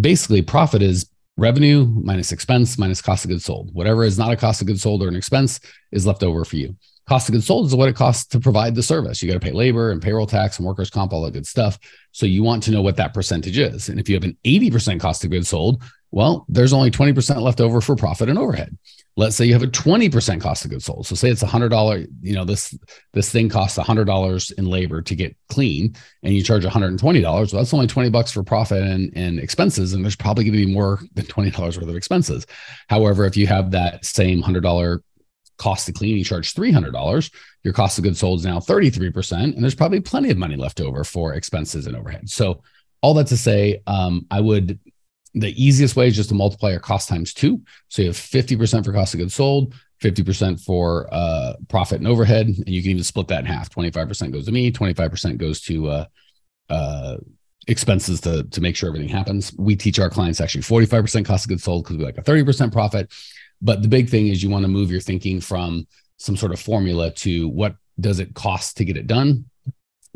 basically 0.00 0.40
profit 0.40 0.82
is 0.82 1.10
revenue 1.36 1.86
minus 1.86 2.32
expense 2.32 2.78
minus 2.78 3.02
cost 3.02 3.24
of 3.24 3.30
goods 3.30 3.44
sold. 3.44 3.72
Whatever 3.74 4.04
is 4.04 4.18
not 4.18 4.32
a 4.32 4.36
cost 4.36 4.60
of 4.60 4.66
goods 4.66 4.82
sold 4.82 5.02
or 5.02 5.08
an 5.08 5.16
expense 5.16 5.60
is 5.92 6.06
left 6.06 6.22
over 6.22 6.44
for 6.44 6.56
you. 6.56 6.76
Cost 7.08 7.28
of 7.28 7.34
goods 7.34 7.46
sold 7.46 7.66
is 7.66 7.74
what 7.74 7.88
it 7.88 7.94
costs 7.94 8.26
to 8.26 8.40
provide 8.40 8.74
the 8.74 8.82
service. 8.82 9.22
You 9.22 9.28
got 9.28 9.34
to 9.34 9.46
pay 9.46 9.52
labor 9.52 9.92
and 9.92 10.02
payroll 10.02 10.26
tax 10.26 10.58
and 10.58 10.66
workers' 10.66 10.90
comp, 10.90 11.12
all 11.12 11.22
that 11.22 11.34
good 11.34 11.46
stuff. 11.46 11.78
So 12.10 12.26
you 12.26 12.42
want 12.42 12.62
to 12.64 12.72
know 12.72 12.82
what 12.82 12.96
that 12.96 13.14
percentage 13.14 13.58
is. 13.58 13.88
And 13.88 14.00
if 14.00 14.08
you 14.08 14.16
have 14.16 14.24
an 14.24 14.36
80% 14.44 14.98
cost 14.98 15.24
of 15.24 15.30
goods 15.30 15.48
sold, 15.48 15.82
well, 16.10 16.46
there's 16.48 16.72
only 16.72 16.90
20% 16.90 17.40
left 17.42 17.60
over 17.60 17.80
for 17.80 17.94
profit 17.94 18.28
and 18.28 18.38
overhead 18.38 18.76
let's 19.18 19.34
say 19.34 19.46
you 19.46 19.54
have 19.54 19.62
a 19.62 19.66
20% 19.66 20.40
cost 20.40 20.64
of 20.64 20.70
goods 20.70 20.84
sold. 20.84 21.06
So 21.06 21.14
say 21.14 21.30
it's 21.30 21.42
a 21.42 21.46
hundred 21.46 21.70
dollar 21.70 22.04
you 22.20 22.34
know 22.34 22.44
this 22.44 22.76
this 23.12 23.30
thing 23.30 23.48
costs 23.48 23.78
a 23.78 23.82
hundred 23.82 24.04
dollars 24.04 24.50
in 24.52 24.66
labor 24.66 25.00
to 25.02 25.14
get 25.14 25.36
clean 25.48 25.96
and 26.22 26.34
you 26.34 26.42
charge 26.42 26.64
$120 26.64 27.22
well 27.22 27.46
that's 27.46 27.74
only 27.74 27.86
20 27.86 28.10
bucks 28.10 28.30
for 28.30 28.42
profit 28.42 28.82
and, 28.82 29.12
and 29.16 29.38
expenses 29.38 29.94
and 29.94 30.04
there's 30.04 30.16
probably 30.16 30.44
going 30.44 30.58
to 30.58 30.66
be 30.66 30.72
more 30.72 31.00
than 31.14 31.24
$20 31.24 31.58
worth 31.58 31.76
of 31.76 31.96
expenses. 31.96 32.46
However 32.88 33.24
if 33.24 33.36
you 33.36 33.46
have 33.46 33.70
that 33.70 34.04
same 34.04 34.42
hundred 34.42 34.62
dollar 34.62 35.02
cost 35.56 35.86
to 35.86 35.92
clean 35.92 36.18
you 36.18 36.24
charge 36.24 36.52
$300 36.54 37.30
your 37.64 37.72
cost 37.72 37.96
of 37.98 38.04
goods 38.04 38.18
sold 38.18 38.40
is 38.40 38.46
now 38.46 38.58
33% 38.58 39.32
and 39.32 39.62
there's 39.62 39.74
probably 39.74 40.00
plenty 40.00 40.30
of 40.30 40.36
money 40.36 40.56
left 40.56 40.80
over 40.80 41.02
for 41.02 41.32
expenses 41.32 41.86
and 41.86 41.96
overhead. 41.96 42.28
So 42.28 42.62
all 43.00 43.14
that 43.14 43.26
to 43.28 43.36
say 43.36 43.80
um, 43.86 44.26
i 44.30 44.40
would 44.40 44.78
the 45.36 45.62
easiest 45.62 45.96
way 45.96 46.08
is 46.08 46.16
just 46.16 46.30
to 46.30 46.34
multiply 46.34 46.70
your 46.70 46.80
cost 46.80 47.08
times 47.08 47.34
two. 47.34 47.60
So 47.88 48.00
you 48.00 48.08
have 48.08 48.16
50% 48.16 48.84
for 48.84 48.92
cost 48.92 49.12
of 49.12 49.20
goods 49.20 49.34
sold, 49.34 49.74
50% 50.02 50.64
for 50.64 51.08
uh, 51.12 51.52
profit 51.68 51.98
and 51.98 52.08
overhead. 52.08 52.46
And 52.46 52.68
you 52.68 52.80
can 52.80 52.92
even 52.92 53.04
split 53.04 53.28
that 53.28 53.40
in 53.40 53.44
half. 53.44 53.68
25% 53.68 54.32
goes 54.32 54.46
to 54.46 54.52
me, 54.52 54.72
25% 54.72 55.36
goes 55.36 55.60
to 55.62 55.88
uh, 55.88 56.04
uh, 56.70 57.16
expenses 57.68 58.22
to, 58.22 58.44
to 58.44 58.60
make 58.62 58.76
sure 58.76 58.88
everything 58.88 59.10
happens. 59.10 59.52
We 59.58 59.76
teach 59.76 59.98
our 59.98 60.08
clients 60.08 60.40
actually 60.40 60.62
45% 60.62 61.26
cost 61.26 61.44
of 61.44 61.50
goods 61.50 61.64
sold 61.64 61.84
because 61.84 61.98
we 61.98 62.04
like 62.04 62.18
a 62.18 62.22
30% 62.22 62.72
profit. 62.72 63.12
But 63.60 63.82
the 63.82 63.88
big 63.88 64.08
thing 64.08 64.28
is 64.28 64.42
you 64.42 64.48
want 64.48 64.62
to 64.62 64.68
move 64.68 64.90
your 64.90 65.00
thinking 65.00 65.42
from 65.42 65.86
some 66.16 66.36
sort 66.36 66.52
of 66.52 66.60
formula 66.60 67.10
to 67.10 67.48
what 67.50 67.76
does 68.00 68.20
it 68.20 68.34
cost 68.34 68.78
to 68.78 68.86
get 68.86 68.96
it 68.96 69.06
done? 69.06 69.44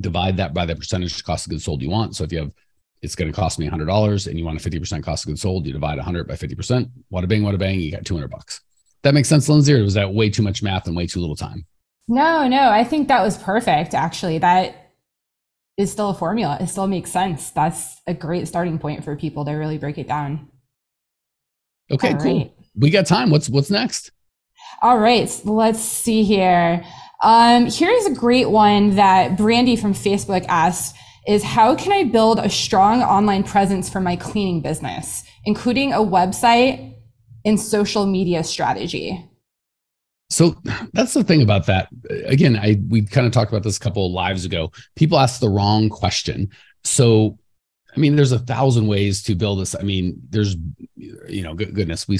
Divide 0.01 0.39
that 0.39 0.55
by 0.55 0.65
the 0.65 0.77
percentage 0.77 1.23
cost 1.25 1.47
of 1.47 1.51
goods 1.51 1.65
sold 1.65 1.83
you 1.83 1.91
want. 1.91 2.17
So 2.17 2.25
if 2.25 2.33
you 2.33 2.39
have 2.39 2.53
it's 3.03 3.15
going 3.15 3.31
to 3.31 3.37
cost 3.37 3.59
me 3.59 3.69
$100 3.69 4.27
and 4.27 4.39
you 4.39 4.45
want 4.45 4.65
a 4.65 4.71
50% 4.71 5.03
cost 5.03 5.25
of 5.25 5.29
goods 5.29 5.43
sold, 5.43 5.67
you 5.67 5.73
divide 5.73 5.97
100 5.97 6.29
by 6.29 6.35
50%. 6.35 6.91
Wada 7.11 7.27
bing, 7.27 7.43
wada 7.43 7.59
bang, 7.59 7.81
you 7.81 7.91
got 7.91 8.05
200 8.05 8.29
bucks. 8.31 8.61
That 9.03 9.15
makes 9.15 9.29
sense, 9.29 9.49
Lindsay, 9.49 9.73
or 9.75 9.83
was 9.83 9.95
that 9.95 10.13
way 10.13 10.29
too 10.29 10.43
much 10.43 10.63
math 10.63 10.87
and 10.87 10.95
way 10.95 11.07
too 11.07 11.21
little 11.21 11.37
time? 11.37 11.67
No, 12.09 12.47
no, 12.49 12.69
I 12.71 12.85
think 12.85 13.09
that 13.09 13.23
was 13.23 13.39
perfect. 13.39 13.95
Actually, 13.95 14.39
that 14.39 14.93
is 15.79 15.91
still 15.91 16.11
a 16.11 16.15
formula. 16.15 16.59
It 16.61 16.67
still 16.67 16.87
makes 16.87 17.11
sense. 17.11 17.51
That's 17.51 18.01
a 18.07 18.13
great 18.13 18.49
starting 18.49 18.79
point 18.79 19.05
for 19.05 19.17
people 19.17 19.45
to 19.47 19.53
really 19.53 19.79
break 19.79 19.97
it 19.97 20.09
down. 20.09 20.49
Okay, 21.91 22.13
All 22.13 22.19
cool. 22.19 22.39
Right. 22.39 22.53
We 22.75 22.91
got 22.91 23.07
time. 23.07 23.31
What's 23.31 23.49
what's 23.49 23.71
next? 23.71 24.13
All 24.83 24.99
right, 24.99 25.41
let's 25.45 25.81
see 25.81 26.25
here. 26.25 26.85
Um, 27.23 27.67
here's 27.67 28.07
a 28.07 28.15
great 28.15 28.49
one 28.49 28.97
that 28.97 29.37
Brandy 29.37 29.77
from 29.77 29.93
Facebook 29.93 30.45
asked 30.49 30.97
is 31.27 31.43
how 31.43 31.75
can 31.75 31.93
I 31.93 32.05
build 32.05 32.39
a 32.39 32.51
strong 32.51 33.03
online 33.03 33.45
presence 33.45 33.89
for 33.89 34.01
my 34.01 34.17
cleaning 34.17 34.61
business, 34.61 35.23
including 35.45 35.93
a 35.93 35.99
website 35.99 36.95
and 37.45 37.59
social 37.59 38.07
media 38.07 38.43
strategy? 38.45 39.27
So 40.31 40.57
that's 40.93 41.15
the 41.15 41.25
thing 41.25 41.43
about 41.43 41.67
that. 41.67 41.89
Again, 42.27 42.57
I 42.57 42.81
we 42.89 43.03
kind 43.03 43.27
of 43.27 43.33
talked 43.33 43.51
about 43.51 43.65
this 43.65 43.77
a 43.77 43.81
couple 43.81 44.07
of 44.07 44.13
lives 44.13 44.45
ago. 44.45 44.71
People 44.95 45.19
ask 45.19 45.41
the 45.41 45.49
wrong 45.49 45.89
question. 45.89 46.51
So 46.85 47.39
I 47.97 48.01
mean, 48.01 48.17
there's 48.17 48.33
a 48.33 48.39
thousand 48.39 48.87
ways 48.87 49.23
to 49.25 49.35
build 49.35 49.61
this. 49.61 49.75
I 49.75 49.83
mean, 49.83 50.21
there's, 50.31 50.57
you 50.97 51.43
know, 51.43 51.55
goodness, 51.55 52.07
we, 52.07 52.19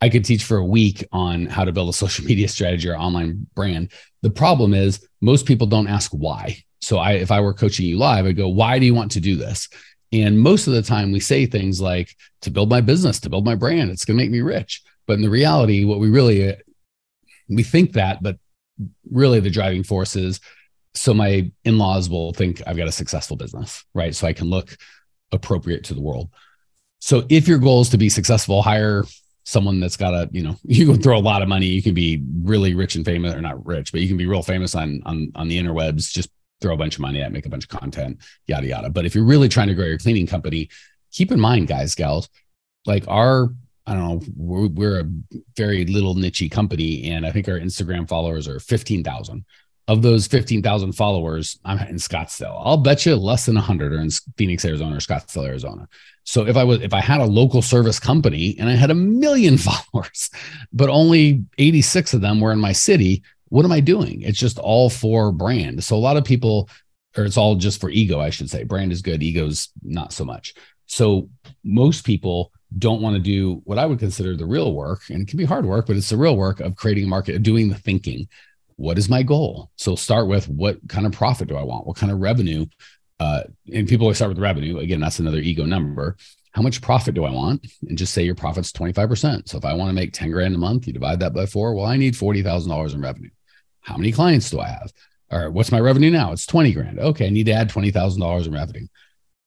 I 0.00 0.08
could 0.08 0.24
teach 0.24 0.44
for 0.44 0.56
a 0.56 0.64
week 0.64 1.06
on 1.12 1.46
how 1.46 1.64
to 1.64 1.72
build 1.72 1.88
a 1.88 1.92
social 2.04 2.24
media 2.24 2.48
strategy 2.48 2.88
or 2.88 2.96
online 2.96 3.46
brand. 3.54 3.92
The 4.22 4.30
problem 4.30 4.74
is 4.74 5.06
most 5.20 5.46
people 5.46 5.66
don't 5.66 5.88
ask 5.88 6.10
why. 6.10 6.64
So 6.84 6.98
I, 6.98 7.12
if 7.12 7.30
I 7.30 7.40
were 7.40 7.54
coaching 7.54 7.86
you 7.86 7.98
live, 7.98 8.26
I'd 8.26 8.36
go, 8.36 8.48
why 8.48 8.78
do 8.78 8.86
you 8.86 8.94
want 8.94 9.12
to 9.12 9.20
do 9.20 9.36
this? 9.36 9.68
And 10.12 10.38
most 10.38 10.66
of 10.66 10.74
the 10.74 10.82
time 10.82 11.12
we 11.12 11.20
say 11.20 11.46
things 11.46 11.80
like 11.80 12.14
to 12.42 12.50
build 12.50 12.70
my 12.70 12.80
business, 12.80 13.18
to 13.20 13.30
build 13.30 13.44
my 13.44 13.54
brand, 13.54 13.90
it's 13.90 14.04
going 14.04 14.16
to 14.16 14.22
make 14.22 14.30
me 14.30 14.40
rich. 14.40 14.82
But 15.06 15.14
in 15.14 15.22
the 15.22 15.30
reality, 15.30 15.84
what 15.84 15.98
we 15.98 16.08
really, 16.08 16.50
uh, 16.50 16.56
we 17.48 17.62
think 17.62 17.94
that, 17.94 18.22
but 18.22 18.36
really 19.10 19.40
the 19.40 19.50
driving 19.50 19.82
force 19.82 20.16
is 20.16 20.40
so 20.94 21.12
my 21.12 21.50
in-laws 21.64 22.08
will 22.08 22.32
think 22.32 22.62
I've 22.66 22.76
got 22.76 22.88
a 22.88 22.92
successful 22.92 23.36
business, 23.36 23.84
right? 23.94 24.14
So 24.14 24.26
I 24.26 24.32
can 24.32 24.48
look 24.48 24.76
appropriate 25.32 25.84
to 25.84 25.94
the 25.94 26.00
world. 26.00 26.30
So 27.00 27.24
if 27.28 27.48
your 27.48 27.58
goal 27.58 27.80
is 27.80 27.88
to 27.90 27.98
be 27.98 28.08
successful, 28.08 28.62
hire 28.62 29.04
someone 29.44 29.80
that's 29.80 29.96
got 29.96 30.14
a, 30.14 30.28
you 30.32 30.42
know, 30.42 30.56
you 30.64 30.86
can 30.86 31.02
throw 31.02 31.18
a 31.18 31.20
lot 31.20 31.42
of 31.42 31.48
money. 31.48 31.66
You 31.66 31.82
can 31.82 31.94
be 31.94 32.22
really 32.42 32.74
rich 32.74 32.94
and 32.94 33.04
famous, 33.04 33.34
or 33.34 33.40
not 33.40 33.66
rich, 33.66 33.92
but 33.92 34.00
you 34.00 34.08
can 34.08 34.16
be 34.16 34.26
real 34.26 34.42
famous 34.42 34.74
on 34.74 35.02
on 35.04 35.32
on 35.34 35.48
the 35.48 35.58
interwebs. 35.58 36.10
Just 36.10 36.30
throw 36.64 36.74
a 36.74 36.78
bunch 36.78 36.94
of 36.94 37.00
money 37.00 37.20
at, 37.20 37.30
make 37.30 37.44
a 37.44 37.50
bunch 37.50 37.64
of 37.64 37.68
content, 37.70 38.18
yada 38.46 38.66
yada. 38.66 38.88
But 38.88 39.04
if 39.04 39.14
you're 39.14 39.24
really 39.24 39.48
trying 39.48 39.68
to 39.68 39.74
grow 39.74 39.84
your 39.84 39.98
cleaning 39.98 40.26
company, 40.26 40.70
keep 41.12 41.30
in 41.30 41.38
mind, 41.38 41.68
guys, 41.68 41.94
gals, 41.94 42.30
like 42.86 43.04
our 43.06 43.50
I 43.86 43.92
don't 43.92 44.02
know, 44.02 44.22
we're, 44.34 44.68
we're 44.68 45.00
a 45.00 45.10
very 45.58 45.84
little 45.84 46.14
nichey 46.14 46.50
company, 46.50 47.10
and 47.10 47.26
I 47.26 47.30
think 47.30 47.48
our 47.48 47.60
Instagram 47.60 48.08
followers 48.08 48.48
are 48.48 48.58
fifteen 48.58 49.04
thousand. 49.04 49.44
Of 49.86 50.00
those 50.00 50.26
fifteen 50.26 50.62
thousand 50.62 50.92
followers, 50.92 51.58
I'm 51.66 51.78
in 51.88 51.96
Scottsdale. 51.96 52.58
I'll 52.64 52.78
bet 52.78 53.04
you 53.04 53.14
less 53.16 53.44
than 53.44 53.56
hundred 53.56 53.92
are 53.92 54.00
in 54.00 54.08
Phoenix, 54.38 54.64
Arizona, 54.64 54.96
or 54.96 55.00
Scottsdale, 55.00 55.46
Arizona. 55.46 55.86
So 56.24 56.46
if 56.46 56.56
I 56.56 56.64
was 56.64 56.80
if 56.80 56.94
I 56.94 57.00
had 57.02 57.20
a 57.20 57.26
local 57.26 57.60
service 57.60 58.00
company 58.00 58.56
and 58.58 58.70
I 58.70 58.72
had 58.72 58.90
a 58.90 58.94
million 58.94 59.58
followers, 59.68 60.30
but 60.72 60.88
only 60.88 61.44
86 61.58 62.14
of 62.14 62.22
them 62.22 62.40
were 62.40 62.52
in 62.52 62.60
my 62.60 62.72
city, 62.72 63.22
what 63.54 63.64
am 63.64 63.70
I 63.70 63.78
doing? 63.78 64.20
It's 64.22 64.40
just 64.40 64.58
all 64.58 64.90
for 64.90 65.30
brand. 65.30 65.84
So 65.84 65.94
a 65.94 65.96
lot 65.96 66.16
of 66.16 66.24
people, 66.24 66.68
or 67.16 67.22
it's 67.22 67.36
all 67.36 67.54
just 67.54 67.80
for 67.80 67.88
ego, 67.88 68.18
I 68.18 68.30
should 68.30 68.50
say. 68.50 68.64
Brand 68.64 68.90
is 68.90 69.00
good, 69.00 69.22
ego's 69.22 69.68
not 69.84 70.12
so 70.12 70.24
much. 70.24 70.54
So 70.86 71.30
most 71.62 72.04
people 72.04 72.50
don't 72.76 73.00
want 73.00 73.14
to 73.14 73.22
do 73.22 73.62
what 73.62 73.78
I 73.78 73.86
would 73.86 74.00
consider 74.00 74.36
the 74.36 74.44
real 74.44 74.74
work. 74.74 75.02
And 75.08 75.22
it 75.22 75.28
can 75.28 75.36
be 75.36 75.44
hard 75.44 75.66
work, 75.66 75.86
but 75.86 75.94
it's 75.94 76.08
the 76.08 76.16
real 76.16 76.36
work 76.36 76.58
of 76.58 76.74
creating 76.74 77.04
a 77.04 77.06
market, 77.06 77.44
doing 77.44 77.68
the 77.68 77.76
thinking. 77.76 78.26
What 78.74 78.98
is 78.98 79.08
my 79.08 79.22
goal? 79.22 79.70
So 79.76 79.94
start 79.94 80.26
with 80.26 80.48
what 80.48 80.78
kind 80.88 81.06
of 81.06 81.12
profit 81.12 81.46
do 81.46 81.54
I 81.54 81.62
want? 81.62 81.86
What 81.86 81.96
kind 81.96 82.10
of 82.10 82.18
revenue? 82.18 82.66
Uh, 83.20 83.44
and 83.72 83.86
people 83.86 84.06
always 84.06 84.16
start 84.16 84.30
with 84.30 84.40
revenue. 84.40 84.78
Again, 84.78 84.98
that's 84.98 85.20
another 85.20 85.38
ego 85.38 85.64
number. 85.64 86.16
How 86.50 86.62
much 86.62 86.82
profit 86.82 87.14
do 87.14 87.24
I 87.24 87.30
want? 87.30 87.64
And 87.88 87.96
just 87.96 88.14
say 88.14 88.24
your 88.24 88.34
profit's 88.34 88.72
25%. 88.72 89.48
So 89.48 89.58
if 89.58 89.64
I 89.64 89.74
want 89.74 89.90
to 89.90 89.94
make 89.94 90.12
10 90.12 90.32
grand 90.32 90.56
a 90.56 90.58
month, 90.58 90.88
you 90.88 90.92
divide 90.92 91.20
that 91.20 91.34
by 91.34 91.46
four. 91.46 91.76
Well, 91.76 91.86
I 91.86 91.96
need 91.96 92.14
$40,000 92.14 92.94
in 92.94 93.00
revenue. 93.00 93.30
How 93.84 93.96
many 93.96 94.12
clients 94.12 94.50
do 94.50 94.60
I 94.60 94.68
have? 94.68 94.92
Or 95.30 95.50
what's 95.50 95.72
my 95.72 95.80
revenue 95.80 96.10
now? 96.10 96.32
It's 96.32 96.46
20 96.46 96.72
grand. 96.72 96.98
Okay, 96.98 97.26
I 97.26 97.30
need 97.30 97.46
to 97.46 97.52
add 97.52 97.70
$20,000 97.70 98.46
in 98.46 98.52
revenue. 98.52 98.86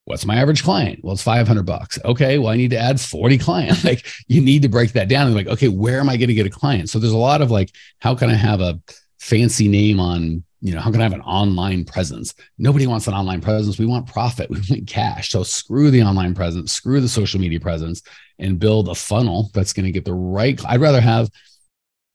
What's 0.05 0.25
my 0.25 0.37
average 0.37 0.63
client? 0.63 0.99
Well, 1.03 1.13
it's 1.13 1.23
500 1.23 1.65
bucks. 1.65 1.99
Okay, 2.05 2.37
well, 2.37 2.49
I 2.49 2.55
need 2.55 2.71
to 2.71 2.77
add 2.77 3.01
40 3.01 3.37
clients. 3.39 3.83
like 3.83 4.05
you 4.27 4.41
need 4.41 4.61
to 4.61 4.69
break 4.69 4.93
that 4.93 5.09
down 5.09 5.27
and 5.27 5.35
like, 5.35 5.47
okay, 5.47 5.67
where 5.67 5.99
am 5.99 6.07
I 6.07 6.17
going 6.17 6.29
to 6.29 6.33
get 6.33 6.45
a 6.45 6.51
client? 6.51 6.89
So 6.89 6.99
there's 6.99 7.11
a 7.11 7.17
lot 7.17 7.41
of 7.41 7.51
like, 7.51 7.71
how 7.99 8.15
can 8.15 8.29
I 8.29 8.35
have 8.35 8.61
a 8.61 8.79
fancy 9.19 9.67
name 9.67 9.99
on, 9.99 10.43
you 10.61 10.73
know, 10.73 10.79
how 10.79 10.91
can 10.91 11.01
I 11.01 11.03
have 11.03 11.13
an 11.13 11.21
online 11.21 11.83
presence? 11.83 12.33
Nobody 12.57 12.87
wants 12.87 13.07
an 13.07 13.15
online 13.15 13.41
presence. 13.41 13.77
We 13.77 13.85
want 13.85 14.07
profit. 14.07 14.49
We 14.51 14.61
want 14.69 14.87
cash. 14.87 15.29
So 15.29 15.43
screw 15.43 15.91
the 15.91 16.03
online 16.03 16.33
presence, 16.33 16.71
screw 16.71 17.01
the 17.01 17.09
social 17.09 17.39
media 17.39 17.59
presence 17.59 18.01
and 18.39 18.59
build 18.59 18.87
a 18.87 18.95
funnel 18.95 19.51
that's 19.53 19.73
going 19.73 19.87
to 19.87 19.91
get 19.91 20.05
the 20.05 20.13
right. 20.13 20.59
I'd 20.65 20.79
rather 20.79 21.01
have 21.01 21.29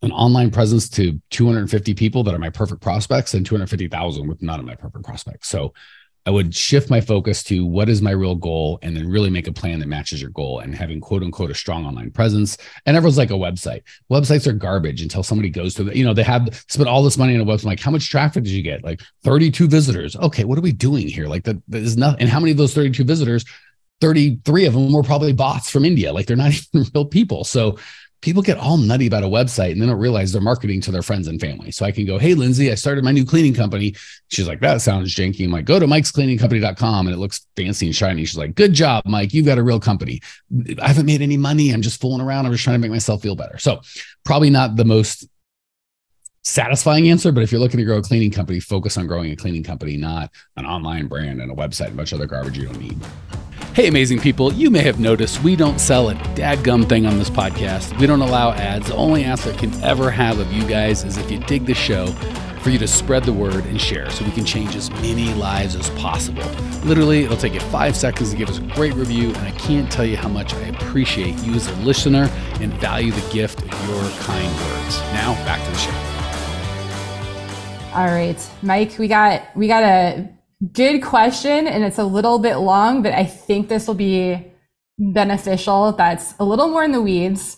an 0.03 0.13
online 0.13 0.51
presence 0.51 0.89
to 0.91 1.21
250 1.31 1.95
people 1.95 2.25
that 2.25 2.35
are 2.35 2.39
my 2.39 2.51
perfect 2.51 2.83
prospects 2.83 3.35
and 3.35 3.47
250,000 3.47 4.27
with 4.27 4.43
none 4.43 4.59
of 4.59 4.67
my 4.67 4.75
perfect 4.75 5.05
prospects. 5.05 5.49
So 5.49 5.73
I 6.25 6.31
would 6.31 6.55
shift 6.55 6.89
my 6.89 7.01
focus 7.01 7.43
to 7.45 7.67
what 7.67 7.89
is 7.89 8.01
my 8.01 8.13
real 8.13 8.37
goal 8.37 8.79
and 8.83 8.97
then 8.97 9.09
really 9.09 9.31
make 9.31 9.49
a 9.49 9.53
plan 9.53 9.81
that 9.81 9.89
matches 9.89 10.21
your 10.21 10.31
goal 10.31 10.61
and 10.61 10.75
having 10.75 11.01
quote 11.01 11.23
unquote 11.23 11.51
a 11.51 11.55
strong 11.55 11.85
online 11.85 12.13
presence. 12.13 12.57
And 12.87 12.97
everyone's 12.97 13.19
like 13.19 13.31
a 13.31 13.35
website. 13.35 13.83
Websites 14.11 14.47
are 14.47 14.53
garbage 14.53 15.03
until 15.03 15.25
somebody 15.25 15.51
goes 15.51 15.75
to 15.75 15.85
the, 15.85 15.97
you 15.97 16.05
know, 16.05 16.15
they 16.15 16.23
have 16.23 16.65
spent 16.69 16.89
all 16.89 17.03
this 17.03 17.19
money 17.19 17.35
on 17.35 17.41
a 17.41 17.45
website. 17.45 17.65
Like, 17.65 17.81
how 17.81 17.91
much 17.91 18.09
traffic 18.09 18.45
did 18.45 18.53
you 18.53 18.63
get? 18.63 18.85
Like 18.85 19.01
32 19.25 19.67
visitors. 19.67 20.15
Okay, 20.15 20.45
what 20.45 20.59
are 20.59 20.63
we 20.63 20.73
doing 20.73 21.09
here? 21.09 21.27
Like 21.27 21.43
that, 21.45 21.61
is 21.73 21.97
nothing. 21.97 22.21
And 22.21 22.29
how 22.29 22.39
many 22.39 22.53
of 22.53 22.57
those 22.57 22.75
32 22.75 23.03
visitors 23.05 23.45
33 24.01 24.67
of 24.67 24.75
them 24.75 24.93
were 24.93 25.05
probably 25.05 25.33
bots 25.33 25.71
from 25.71 25.85
India. 25.85 26.13
Like 26.13 26.27
they're 26.27 26.37
not 26.37 26.53
even 26.75 26.91
real 26.93 27.05
people. 27.05 27.45
So 27.45 27.79
people 28.23 28.41
get 28.41 28.57
all 28.57 28.77
nutty 28.77 29.07
about 29.07 29.25
a 29.25 29.27
website 29.27 29.73
and 29.73 29.83
they 29.83 29.87
don't 29.87 29.99
realize 29.99 30.33
they're 30.33 30.41
marketing 30.41 30.81
to 30.81 30.91
their 30.91 31.03
friends 31.03 31.27
and 31.29 31.41
family. 31.41 31.71
So 31.73 31.85
I 31.85 31.93
can 31.93 32.07
go, 32.07 32.19
Hey, 32.19 32.35
Lindsay, 32.35 32.71
I 32.71 32.77
started 32.77 33.05
my 33.05 33.11
new 33.11 33.27
cleaning 33.27 33.53
company. 33.53 33.95
She's 34.29 34.49
like, 34.49 34.61
that 34.61 34.81
sounds 34.81 35.15
janky. 35.15 35.45
I'm 35.45 35.51
like, 35.51 35.67
go 35.67 35.79
to 35.79 35.87
mikescleaningcompany.com 35.87 37.07
and 37.07 37.15
it 37.15 37.19
looks 37.19 37.47
fancy 37.57 37.87
and 37.87 37.95
shiny. 37.95 38.25
She's 38.25 38.39
like, 38.39 38.55
good 38.55 38.73
job, 38.73 39.05
Mike. 39.05 39.35
You've 39.35 39.47
got 39.47 39.59
a 39.59 39.63
real 39.63 39.81
company. 39.81 40.23
I 40.81 40.89
haven't 40.89 41.07
made 41.07 41.21
any 41.21 41.37
money. 41.37 41.71
I'm 41.71 41.83
just 41.83 42.01
fooling 42.01 42.25
around. 42.25 42.47
I'm 42.47 42.53
just 42.53 42.65
trying 42.65 42.77
to 42.77 42.81
make 42.81 42.93
myself 42.93 43.21
feel 43.21 43.37
better. 43.37 43.59
So 43.59 43.83
probably 44.25 44.51
not 44.51 44.77
the 44.77 44.85
most 44.85 45.27
satisfying 46.45 47.09
answer, 47.09 47.33
but 47.33 47.43
if 47.43 47.51
you're 47.51 47.61
looking 47.61 47.79
to 47.79 47.85
grow 47.85 47.99
a 47.99 48.03
cleaning 48.03 48.31
company, 48.31 48.61
focus 48.61 48.97
on 48.97 49.07
growing 49.09 49.33
a 49.33 49.37
cleaning 49.37 49.65
company, 49.65 49.97
not 49.97 50.31
an 50.57 50.65
online 50.65 51.09
brand 51.09 51.41
and 51.41 51.51
a 51.51 51.55
website 51.55 51.87
and 51.87 51.95
a 51.95 51.97
bunch 51.97 52.13
of 52.13 52.19
other 52.19 52.27
garbage 52.27 52.57
you 52.57 52.67
don't 52.67 52.79
need. 52.79 52.99
Hey, 53.75 53.89
amazing 53.89 54.19
people, 54.19 54.53
you 54.53 54.71
may 54.71 54.83
have 54.83 55.01
noticed 55.01 55.43
we 55.43 55.57
don't 55.57 55.81
sell 55.81 56.11
a 56.11 56.15
dadgum 56.15 56.87
thing 56.87 57.07
on 57.07 57.17
this 57.17 57.31
podcast. 57.31 57.99
We 57.99 58.07
don't 58.07 58.21
allow 58.21 58.53
ads. 58.53 58.89
The 58.89 58.97
only 58.97 59.25
ask 59.25 59.47
I 59.47 59.53
can 59.53 59.73
ever 59.83 60.11
have 60.11 60.39
of 60.39 60.53
you 60.53 60.63
guys 60.67 61.05
is 61.05 61.17
if 61.17 61.31
you 61.31 61.39
dig 61.39 61.65
the 61.65 61.73
show, 61.73 62.09
for 62.61 62.69
you 62.69 62.79
to 62.79 62.87
spread 62.87 63.25
the 63.25 63.33
word 63.33 63.65
and 63.65 63.81
share 63.81 64.11
so 64.11 64.27
we 64.27 64.31
can 64.33 64.45
change 64.45 64.77
as 64.77 64.91
many 64.91 65.33
lives 65.33 65.75
as 65.75 65.89
possible. 65.99 66.43
Literally, 66.85 67.25
it'll 67.25 67.39
take 67.39 67.55
you 67.55 67.61
five 67.61 67.97
seconds 67.97 68.31
to 68.33 68.37
give 68.37 68.51
us 68.51 68.59
a 68.59 68.63
great 68.75 68.93
review, 68.93 69.29
and 69.29 69.39
I 69.39 69.53
can't 69.53 69.91
tell 69.91 70.05
you 70.05 70.19
how 70.19 70.29
much 70.29 70.53
I 70.53 70.65
appreciate 70.65 71.39
you 71.39 71.55
as 71.55 71.67
a 71.67 71.75
listener 71.77 72.29
and 72.61 72.75
value 72.75 73.11
the 73.11 73.33
gift 73.33 73.63
of 73.63 73.89
your 73.89 74.03
kind 74.21 74.55
words. 74.55 75.01
Now, 75.15 75.33
back 75.47 75.65
to 75.65 75.71
the 75.71 75.79
show. 75.79 75.91
All 77.95 78.09
right, 78.09 78.51
Mike, 78.61 78.99
we 78.99 79.09
got 79.09 79.45
we 79.57 79.67
got 79.67 79.83
a 79.83 80.29
good 80.73 81.03
question 81.03 81.67
and 81.67 81.83
it's 81.83 81.99
a 81.99 82.05
little 82.05 82.39
bit 82.39 82.57
long, 82.57 83.03
but 83.03 83.13
I 83.13 83.25
think 83.25 83.69
this 83.69 83.87
will 83.87 83.95
be 83.95 84.53
beneficial. 84.99 85.93
That's 85.93 86.35
a 86.39 86.45
little 86.45 86.69
more 86.69 86.85
in 86.85 86.93
the 86.93 87.03
weeds, 87.03 87.57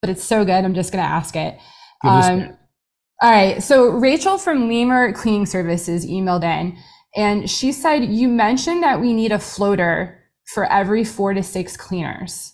but 0.00 0.10
it's 0.10 0.24
so 0.24 0.44
good. 0.44 0.64
I'm 0.64 0.74
just 0.74 0.92
going 0.92 1.04
to 1.04 1.08
ask 1.10 1.36
it. 1.36 1.58
Um, 2.02 2.56
all 3.22 3.30
right. 3.30 3.62
So 3.62 3.88
Rachel 3.88 4.38
from 4.38 4.68
Lemur 4.68 5.12
Cleaning 5.12 5.46
Services 5.46 6.04
emailed 6.04 6.42
in 6.42 6.76
and 7.16 7.48
she 7.48 7.72
said, 7.72 8.04
You 8.04 8.28
mentioned 8.28 8.82
that 8.82 9.00
we 9.00 9.12
need 9.12 9.32
a 9.32 9.38
floater 9.38 10.20
for 10.46 10.70
every 10.70 11.04
four 11.04 11.32
to 11.32 11.42
six 11.42 11.76
cleaners. 11.76 12.52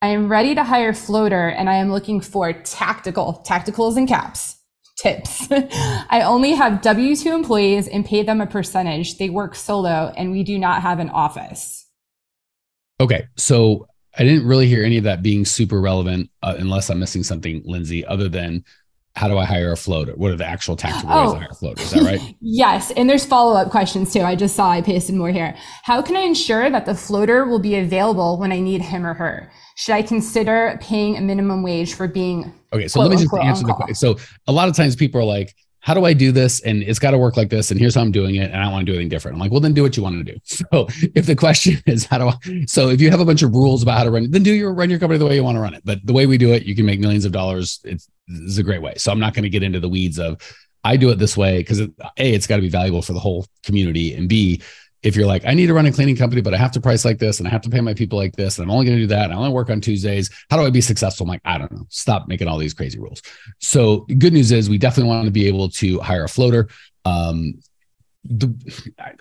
I 0.00 0.08
am 0.08 0.30
ready 0.30 0.54
to 0.54 0.62
hire 0.62 0.92
floater 0.92 1.48
and 1.48 1.68
I 1.68 1.76
am 1.76 1.90
looking 1.90 2.20
for 2.20 2.52
tactical, 2.52 3.42
tacticals 3.48 3.96
and 3.96 4.06
caps 4.06 4.57
tips. 5.02 5.48
I 5.50 6.22
only 6.24 6.52
have 6.52 6.82
W 6.82 7.16
2 7.16 7.32
employees 7.32 7.88
and 7.88 8.04
pay 8.04 8.22
them 8.22 8.40
a 8.40 8.46
percentage. 8.46 9.18
They 9.18 9.30
work 9.30 9.54
solo 9.54 10.12
and 10.16 10.30
we 10.30 10.42
do 10.42 10.58
not 10.58 10.82
have 10.82 10.98
an 10.98 11.10
office. 11.10 11.86
Okay. 13.00 13.26
So 13.36 13.86
I 14.18 14.24
didn't 14.24 14.46
really 14.46 14.66
hear 14.66 14.84
any 14.84 14.98
of 14.98 15.04
that 15.04 15.22
being 15.22 15.44
super 15.44 15.80
relevant, 15.80 16.30
uh, 16.42 16.56
unless 16.58 16.90
I'm 16.90 16.98
missing 16.98 17.22
something, 17.22 17.62
Lindsay, 17.64 18.04
other 18.04 18.28
than 18.28 18.64
how 19.14 19.26
do 19.26 19.36
I 19.36 19.44
hire 19.44 19.72
a 19.72 19.76
floater? 19.76 20.12
What 20.12 20.30
are 20.30 20.36
the 20.36 20.46
actual 20.46 20.76
tactical 20.76 21.10
oh. 21.12 21.24
ways 21.24 21.32
to 21.32 21.38
hire 21.38 21.48
a 21.50 21.54
floater? 21.54 21.82
Is 21.82 21.90
that 21.90 22.02
right? 22.02 22.36
yes. 22.40 22.92
And 22.92 23.10
there's 23.10 23.24
follow 23.24 23.56
up 23.56 23.70
questions 23.70 24.12
too. 24.12 24.20
I 24.20 24.36
just 24.36 24.54
saw 24.54 24.70
I 24.70 24.80
pasted 24.80 25.16
more 25.16 25.30
here. 25.30 25.56
How 25.82 26.02
can 26.02 26.16
I 26.16 26.20
ensure 26.20 26.70
that 26.70 26.86
the 26.86 26.94
floater 26.94 27.44
will 27.44 27.58
be 27.58 27.76
available 27.76 28.38
when 28.38 28.52
I 28.52 28.60
need 28.60 28.80
him 28.80 29.04
or 29.04 29.14
her? 29.14 29.50
Should 29.78 29.94
I 29.94 30.02
consider 30.02 30.76
paying 30.82 31.16
a 31.16 31.20
minimum 31.20 31.62
wage 31.62 31.94
for 31.94 32.08
being 32.08 32.52
Okay, 32.72 32.88
so 32.88 32.98
quote, 32.98 33.10
let 33.10 33.10
me 33.10 33.22
just 33.22 33.32
unquote, 33.32 33.44
answer 33.44 33.64
the 33.64 33.72
question. 33.72 33.94
So 33.94 34.16
a 34.48 34.52
lot 34.52 34.68
of 34.68 34.74
times 34.74 34.96
people 34.96 35.20
are 35.20 35.24
like, 35.24 35.54
how 35.78 35.94
do 35.94 36.04
I 36.04 36.14
do 36.14 36.32
this? 36.32 36.58
And 36.62 36.82
it's 36.82 36.98
got 36.98 37.12
to 37.12 37.18
work 37.18 37.36
like 37.36 37.48
this. 37.48 37.70
And 37.70 37.78
here's 37.78 37.94
how 37.94 38.00
I'm 38.00 38.10
doing 38.10 38.34
it. 38.34 38.50
And 38.50 38.56
I 38.56 38.64
don't 38.64 38.72
want 38.72 38.86
to 38.86 38.92
do 38.92 38.96
anything 38.96 39.08
different. 39.08 39.36
I'm 39.36 39.40
like, 39.40 39.52
well, 39.52 39.60
then 39.60 39.74
do 39.74 39.84
what 39.84 39.96
you 39.96 40.02
want 40.02 40.26
to 40.26 40.32
do. 40.32 40.38
So 40.72 40.88
if 41.14 41.26
the 41.26 41.36
question 41.36 41.80
is 41.86 42.06
how 42.06 42.18
do 42.18 42.28
I, 42.28 42.64
so 42.66 42.88
if 42.88 43.00
you 43.00 43.08
have 43.12 43.20
a 43.20 43.24
bunch 43.24 43.42
of 43.42 43.54
rules 43.54 43.84
about 43.84 43.98
how 43.98 44.02
to 44.02 44.10
run 44.10 44.24
it, 44.24 44.32
then 44.32 44.42
do 44.42 44.52
your 44.52 44.74
run 44.74 44.90
your 44.90 44.98
company 44.98 45.16
the 45.16 45.26
way 45.26 45.36
you 45.36 45.44
want 45.44 45.54
to 45.54 45.60
run 45.60 45.74
it. 45.74 45.82
But 45.84 46.04
the 46.04 46.12
way 46.12 46.26
we 46.26 46.38
do 46.38 46.52
it, 46.52 46.64
you 46.64 46.74
can 46.74 46.84
make 46.84 46.98
millions 46.98 47.24
of 47.24 47.30
dollars. 47.30 47.78
It's, 47.84 48.10
it's 48.26 48.58
a 48.58 48.64
great 48.64 48.82
way. 48.82 48.94
So 48.96 49.12
I'm 49.12 49.20
not 49.20 49.32
going 49.32 49.44
to 49.44 49.48
get 49.48 49.62
into 49.62 49.78
the 49.78 49.88
weeds 49.88 50.18
of 50.18 50.42
I 50.82 50.96
do 50.96 51.10
it 51.10 51.20
this 51.20 51.36
way 51.36 51.58
because 51.58 51.80
a, 51.80 51.88
it's 52.16 52.48
got 52.48 52.56
to 52.56 52.62
be 52.62 52.68
valuable 52.68 53.02
for 53.02 53.12
the 53.12 53.20
whole 53.20 53.46
community. 53.62 54.12
And 54.14 54.28
B, 54.28 54.60
if 55.02 55.14
you're 55.14 55.26
like, 55.26 55.44
I 55.46 55.54
need 55.54 55.68
to 55.68 55.74
run 55.74 55.86
a 55.86 55.92
cleaning 55.92 56.16
company, 56.16 56.42
but 56.42 56.54
I 56.54 56.56
have 56.56 56.72
to 56.72 56.80
price 56.80 57.04
like 57.04 57.18
this 57.18 57.38
and 57.38 57.46
I 57.46 57.50
have 57.50 57.62
to 57.62 57.70
pay 57.70 57.80
my 57.80 57.94
people 57.94 58.18
like 58.18 58.34
this, 58.34 58.58
and 58.58 58.64
I'm 58.64 58.70
only 58.70 58.86
going 58.86 58.98
to 58.98 59.02
do 59.02 59.08
that. 59.08 59.24
And 59.24 59.32
I 59.32 59.36
only 59.36 59.50
work 59.50 59.70
on 59.70 59.80
Tuesdays. 59.80 60.30
How 60.50 60.56
do 60.56 60.64
I 60.64 60.70
be 60.70 60.80
successful? 60.80 61.24
I'm 61.24 61.28
like, 61.28 61.42
I 61.44 61.58
don't 61.58 61.70
know. 61.70 61.86
Stop 61.88 62.26
making 62.26 62.48
all 62.48 62.58
these 62.58 62.74
crazy 62.74 62.98
rules. 62.98 63.22
So, 63.60 64.06
good 64.18 64.32
news 64.32 64.50
is 64.50 64.68
we 64.68 64.78
definitely 64.78 65.10
want 65.10 65.26
to 65.26 65.30
be 65.30 65.46
able 65.46 65.68
to 65.70 66.00
hire 66.00 66.24
a 66.24 66.28
floater. 66.28 66.68
Um, 67.04 67.60
the 68.24 68.52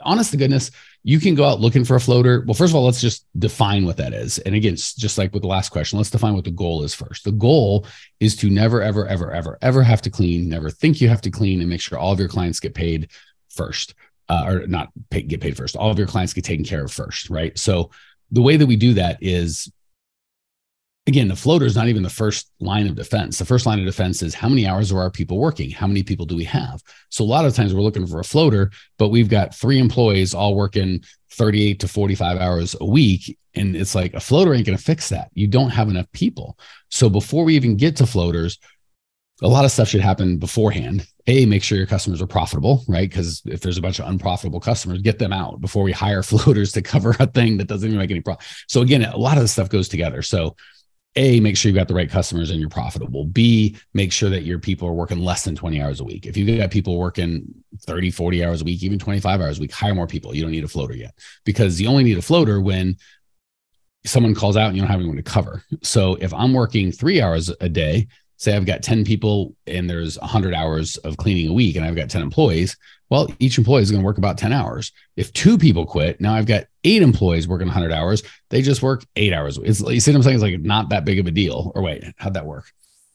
honest 0.01 0.31
to 0.31 0.37
goodness, 0.37 0.71
you 1.03 1.19
can 1.19 1.35
go 1.35 1.45
out 1.45 1.61
looking 1.61 1.85
for 1.85 1.95
a 1.95 2.01
floater. 2.01 2.43
Well, 2.45 2.55
first 2.55 2.71
of 2.71 2.75
all, 2.75 2.83
let's 2.83 2.99
just 2.99 3.25
define 3.37 3.85
what 3.85 3.97
that 3.97 4.13
is. 4.13 4.39
And 4.39 4.55
again, 4.55 4.75
just 4.75 5.17
like 5.17 5.31
with 5.31 5.43
the 5.43 5.47
last 5.47 5.69
question, 5.69 5.97
let's 5.97 6.09
define 6.09 6.33
what 6.33 6.43
the 6.43 6.51
goal 6.51 6.83
is 6.83 6.93
first. 6.93 7.23
The 7.23 7.31
goal 7.31 7.85
is 8.19 8.35
to 8.37 8.49
never, 8.49 8.81
ever, 8.81 9.07
ever, 9.07 9.31
ever, 9.31 9.57
ever 9.61 9.83
have 9.83 10.01
to 10.01 10.09
clean, 10.09 10.49
never 10.49 10.69
think 10.69 10.99
you 10.99 11.07
have 11.07 11.21
to 11.21 11.31
clean, 11.31 11.61
and 11.61 11.69
make 11.69 11.81
sure 11.81 11.97
all 11.97 12.11
of 12.11 12.19
your 12.19 12.27
clients 12.27 12.59
get 12.59 12.73
paid 12.73 13.11
first 13.49 13.93
uh, 14.29 14.43
or 14.47 14.67
not 14.67 14.89
pay, 15.09 15.21
get 15.21 15.41
paid 15.41 15.57
first. 15.57 15.75
All 15.75 15.91
of 15.91 15.97
your 15.97 16.07
clients 16.07 16.33
get 16.33 16.43
taken 16.43 16.65
care 16.65 16.83
of 16.83 16.91
first, 16.91 17.29
right? 17.29 17.57
So 17.57 17.91
the 18.31 18.41
way 18.41 18.57
that 18.57 18.65
we 18.65 18.75
do 18.75 18.93
that 18.95 19.17
is, 19.21 19.71
again, 21.05 21.29
the 21.29 21.35
floater 21.35 21.65
is 21.65 21.75
not 21.75 21.87
even 21.87 22.03
the 22.03 22.09
first 22.09 22.51
line 22.59 22.87
of 22.87 22.95
defense. 22.95 23.39
The 23.39 23.45
first 23.45 23.65
line 23.65 23.79
of 23.79 23.85
defense 23.85 24.21
is 24.21 24.33
how 24.33 24.49
many 24.49 24.67
hours 24.67 24.91
are 24.91 24.99
our 24.99 25.11
people 25.11 25.37
working? 25.37 25.71
How 25.71 25.87
many 25.87 26.03
people 26.03 26.25
do 26.25 26.35
we 26.35 26.43
have? 26.43 26.81
So 27.09 27.23
a 27.23 27.25
lot 27.25 27.45
of 27.45 27.55
times 27.55 27.73
we're 27.73 27.81
looking 27.81 28.05
for 28.05 28.19
a 28.19 28.25
floater, 28.25 28.71
but 28.97 29.09
we've 29.09 29.29
got 29.29 29.55
three 29.55 29.79
employees 29.79 30.33
all 30.33 30.55
working 30.55 31.03
38 31.31 31.79
to 31.81 31.87
45 31.87 32.37
hours 32.37 32.75
a 32.79 32.85
week. 32.85 33.37
And 33.55 33.75
it's 33.75 33.95
like 33.95 34.13
a 34.13 34.19
floater 34.19 34.53
ain't 34.53 34.65
going 34.65 34.77
to 34.77 34.83
fix 34.83 35.09
that. 35.09 35.29
You 35.33 35.47
don't 35.47 35.69
have 35.69 35.89
enough 35.89 36.11
people. 36.11 36.57
So 36.89 37.09
before 37.09 37.43
we 37.43 37.55
even 37.55 37.77
get 37.77 37.95
to 37.97 38.05
floaters, 38.05 38.59
a 39.41 39.47
lot 39.47 39.65
of 39.65 39.71
stuff 39.71 39.87
should 39.87 40.01
happen 40.01 40.37
beforehand. 40.37 41.07
A, 41.27 41.45
make 41.45 41.61
sure 41.61 41.77
your 41.77 41.87
customers 41.87 42.21
are 42.21 42.27
profitable, 42.27 42.83
right? 42.87 43.09
Because 43.09 43.41
if 43.45 43.59
there's 43.59 43.77
a 43.77 43.81
bunch 43.81 43.99
of 43.99 44.07
unprofitable 44.07 44.61
customers, 44.61 45.01
get 45.01 45.19
them 45.19 45.33
out 45.33 45.59
before 45.59 45.83
we 45.83 45.91
hire 45.93 46.23
floaters 46.23 46.71
to 46.73 46.81
cover 46.81 47.15
a 47.19 47.27
thing 47.27 47.57
that 47.57 47.67
doesn't 47.67 47.87
even 47.87 47.99
make 47.99 48.11
any 48.11 48.21
profit. 48.21 48.45
So 48.67 48.81
again, 48.81 49.03
a 49.03 49.17
lot 49.17 49.37
of 49.37 49.43
this 49.43 49.51
stuff 49.51 49.69
goes 49.69 49.89
together. 49.89 50.21
So 50.21 50.55
a, 51.17 51.39
make 51.39 51.57
sure 51.57 51.69
you've 51.69 51.77
got 51.77 51.87
the 51.87 51.95
right 51.95 52.09
customers 52.09 52.51
and 52.51 52.59
you're 52.59 52.69
profitable. 52.69 53.25
B, 53.25 53.75
make 53.93 54.11
sure 54.11 54.29
that 54.29 54.43
your 54.43 54.59
people 54.59 54.87
are 54.87 54.93
working 54.93 55.19
less 55.19 55.43
than 55.43 55.55
20 55.55 55.81
hours 55.81 55.99
a 55.99 56.03
week. 56.03 56.27
If 56.27 56.37
you've 56.37 56.57
got 56.57 56.69
people 56.69 56.97
working 56.97 57.43
30, 57.81 58.11
40 58.11 58.45
hours 58.45 58.61
a 58.61 58.65
week, 58.65 58.83
even 58.83 58.99
25 58.99 59.41
hours 59.41 59.57
a 59.57 59.61
week, 59.61 59.71
hire 59.71 59.95
more 59.95 60.05
people. 60.05 60.35
You 60.35 60.43
don't 60.43 60.51
need 60.51 60.63
a 60.63 60.67
floater 60.67 60.95
yet 60.95 61.17
because 61.43 61.81
you 61.81 61.87
only 61.87 62.03
need 62.03 62.19
a 62.19 62.21
floater 62.21 62.61
when 62.61 62.97
someone 64.05 64.35
calls 64.35 64.55
out 64.55 64.67
and 64.67 64.75
you 64.75 64.81
don't 64.81 64.91
have 64.91 64.99
anyone 64.99 65.17
to 65.17 65.23
cover. 65.23 65.63
So 65.81 66.15
if 66.15 66.33
I'm 66.33 66.53
working 66.53 66.91
three 66.91 67.19
hours 67.19 67.51
a 67.59 67.67
day 67.67 68.07
say 68.37 68.55
I've 68.55 68.65
got 68.65 68.83
10 68.83 69.03
people 69.03 69.55
and 69.65 69.89
there's 69.89 70.17
100 70.19 70.53
hours 70.53 70.97
of 70.97 71.17
cleaning 71.17 71.49
a 71.49 71.53
week 71.53 71.75
and 71.75 71.83
I've 71.83 71.95
got 71.95 72.09
10 72.09 72.21
employees, 72.21 72.77
well, 73.09 73.27
each 73.39 73.57
employee 73.57 73.81
is 73.81 73.91
going 73.91 74.01
to 74.01 74.05
work 74.05 74.17
about 74.17 74.37
10 74.37 74.53
hours. 74.53 74.91
If 75.15 75.33
two 75.33 75.57
people 75.57 75.85
quit, 75.85 76.19
now 76.19 76.33
I've 76.33 76.45
got 76.45 76.65
eight 76.83 77.01
employees 77.01 77.47
working 77.47 77.67
100 77.67 77.91
hours. 77.91 78.23
They 78.49 78.61
just 78.61 78.83
work 78.83 79.05
eight 79.15 79.33
hours. 79.33 79.57
It's, 79.57 79.81
you 79.81 79.99
see 79.99 80.11
what 80.11 80.17
I'm 80.17 80.23
saying? 80.23 80.35
It's 80.35 80.43
like 80.43 80.59
not 80.59 80.89
that 80.89 81.05
big 81.05 81.19
of 81.19 81.25
a 81.25 81.31
deal. 81.31 81.71
Or 81.73 81.81
wait, 81.81 82.03
how'd 82.17 82.33
that 82.35 82.45
work? 82.45 82.71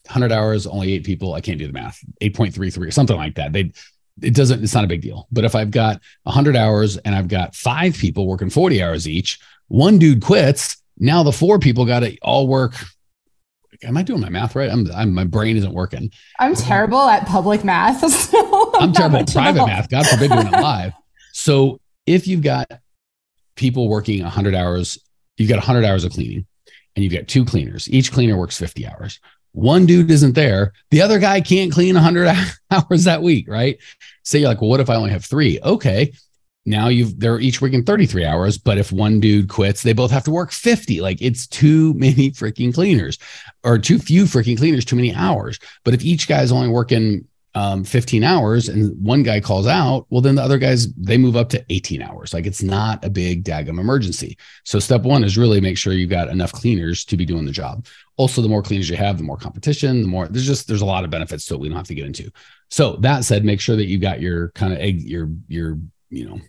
100 0.07 0.33
hours, 0.33 0.67
only 0.67 0.93
eight 0.93 1.05
people. 1.05 1.35
I 1.35 1.41
can't 1.41 1.59
do 1.59 1.67
the 1.67 1.73
math. 1.73 2.01
8.33 2.21 2.89
or 2.89 2.91
something 2.91 3.17
like 3.17 3.37
that. 3.37 3.53
They, 3.53 3.73
it 4.21 4.35
doesn't, 4.35 4.63
it's 4.63 4.75
not 4.75 4.85
a 4.85 4.89
big 4.89 5.03
deal. 5.03 5.29
But 5.31 5.45
if 5.45 5.55
I've 5.55 5.71
got 5.71 6.01
100 6.25 6.57
hours 6.57 6.97
and 6.99 7.15
I've 7.15 7.29
got 7.29 7.55
five 7.55 7.95
people 7.97 8.27
working 8.27 8.51
40 8.51 8.83
hours 8.83 9.07
each, 9.07 9.39
one 9.69 9.99
dude 9.99 10.23
quits. 10.23 10.79
Now 10.99 11.23
the 11.23 11.33
four 11.33 11.59
people 11.59 11.85
got 11.85 12.01
to 12.01 12.17
all 12.23 12.47
work 12.47 12.75
am 13.85 13.97
I 13.97 14.03
doing 14.03 14.21
my 14.21 14.29
math 14.29 14.55
right? 14.55 14.71
I'm, 14.71 14.91
I'm 14.95 15.13
my 15.15 15.25
brain 15.25 15.57
isn't 15.57 15.73
working. 15.73 16.11
I'm 16.39 16.51
um, 16.51 16.57
terrible 16.57 17.01
at 17.01 17.27
public 17.27 17.65
math. 17.65 18.03
So 18.33 18.71
I'm, 18.75 18.89
I'm 18.89 18.93
terrible 18.93 19.19
at 19.19 19.33
private 19.33 19.67
math. 19.67 19.89
God 19.89 20.07
forbid 20.07 20.31
doing 20.31 20.47
it 20.47 20.53
live. 20.53 20.93
So 21.33 21.81
if 22.07 22.27
you've 22.27 22.43
got 22.43 22.71
people 23.57 23.89
working 23.89 24.23
100 24.23 24.55
hours, 24.55 24.99
you've 25.37 25.49
got 25.49 25.57
100 25.57 25.85
hours 25.85 26.05
of 26.05 26.13
cleaning, 26.13 26.47
and 26.97 27.05
you've 27.05 27.13
got 27.13 27.29
two 27.29 27.45
cleaners. 27.45 27.91
Each 27.91 28.13
cleaner 28.13 28.37
works 28.37 28.59
50 28.59 28.87
hours. 28.87 29.21
One 29.53 29.87
dude 29.87 30.11
isn't 30.11 30.35
there. 30.35 30.73
The 30.91 31.03
other 31.03 31.19
guy 31.19 31.41
can't 31.41 31.73
clean 31.73 31.95
100 31.95 32.35
hours 32.71 33.05
that 33.05 33.23
week, 33.23 33.49
right? 33.49 33.79
Say 34.25 34.41
you're 34.41 34.49
like, 34.49 34.61
well, 34.61 34.71
what 34.71 34.81
if 34.81 34.89
I 34.91 34.95
only 34.95 35.11
have 35.11 35.25
three? 35.25 35.61
Okay, 35.63 36.13
now 36.65 36.89
you've 36.89 37.19
they're 37.19 37.41
each 37.41 37.61
working 37.61 37.83
33 37.83 38.25
hours 38.25 38.57
but 38.57 38.79
if 38.79 38.93
one 38.93 39.19
dude 39.19 39.49
quits 39.49 39.83
they 39.83 39.93
both 39.93 40.13
have 40.13 40.25
to 40.25 40.31
work 40.31 40.53
50 40.53 41.01
like 41.01 41.21
it's 41.21 41.47
too 41.47 41.93
many 41.95 42.31
freaking 42.31 42.73
cleaners 42.73 43.19
or 43.65 43.79
too 43.79 43.99
few 43.99 44.25
freaking 44.25 44.57
cleaners 44.57 44.85
too 44.85 44.97
many 44.97 45.15
hours. 45.15 45.59
But 45.85 45.95
if 45.95 46.05
each 46.05 46.29
guy's 46.29 46.53
only 46.53 46.69
working 46.69 47.27
um, 47.55 47.85
15 47.85 48.25
hours 48.25 48.71
and 48.71 48.99
one 49.05 49.23
guy 49.23 49.39
calls 49.39 49.67
out 49.67 50.07
well 50.09 50.23
then 50.23 50.37
the 50.37 50.43
other 50.43 50.57
guys 50.57 50.91
they 50.95 51.19
move 51.19 51.37
up 51.37 51.51
to 51.51 51.65
18 51.69 52.01
hours. 52.01 52.33
Like 52.33 52.47
it's 52.47 52.63
not 52.63 53.05
a 53.05 53.11
big 53.11 53.45
daggum 53.45 53.79
emergency. 53.79 54.39
So 54.65 54.79
step 54.79 55.03
one 55.03 55.23
is 55.23 55.37
really 55.37 55.61
make 55.61 55.77
sure 55.77 55.93
you've 55.93 56.09
got 56.09 56.29
enough 56.29 56.53
cleaners 56.53 57.05
to 57.07 57.17
be 57.17 57.27
doing 57.27 57.45
the 57.45 57.53
job. 57.53 57.87
Also 58.17 58.41
the 58.41 58.49
more 58.49 58.63
cleaners 58.63 58.89
you 58.89 58.97
have 58.97 59.19
the 59.19 59.25
more 59.25 59.37
competition 59.37 60.01
the 60.01 60.09
more 60.09 60.29
there's 60.29 60.47
just 60.47 60.67
there's 60.67 60.81
a 60.81 60.87
lot 60.87 61.05
of 61.05 61.11
benefits 61.11 61.45
to 61.47 61.55
it 61.55 61.61
we 61.61 61.69
don't 61.69 61.77
have 61.77 61.87
to 61.89 61.95
get 61.95 62.07
into. 62.07 62.31
So 62.71 62.97
that 62.97 63.25
said 63.25 63.45
make 63.45 63.61
sure 63.61 63.77
that 63.77 63.87
you've 63.87 64.01
got 64.01 64.23
your 64.23 64.49
kind 64.53 64.73
of 64.73 64.79
egg 64.79 65.03
your 65.03 65.29
your 65.47 65.79
you 66.13 66.29
know 66.29 66.41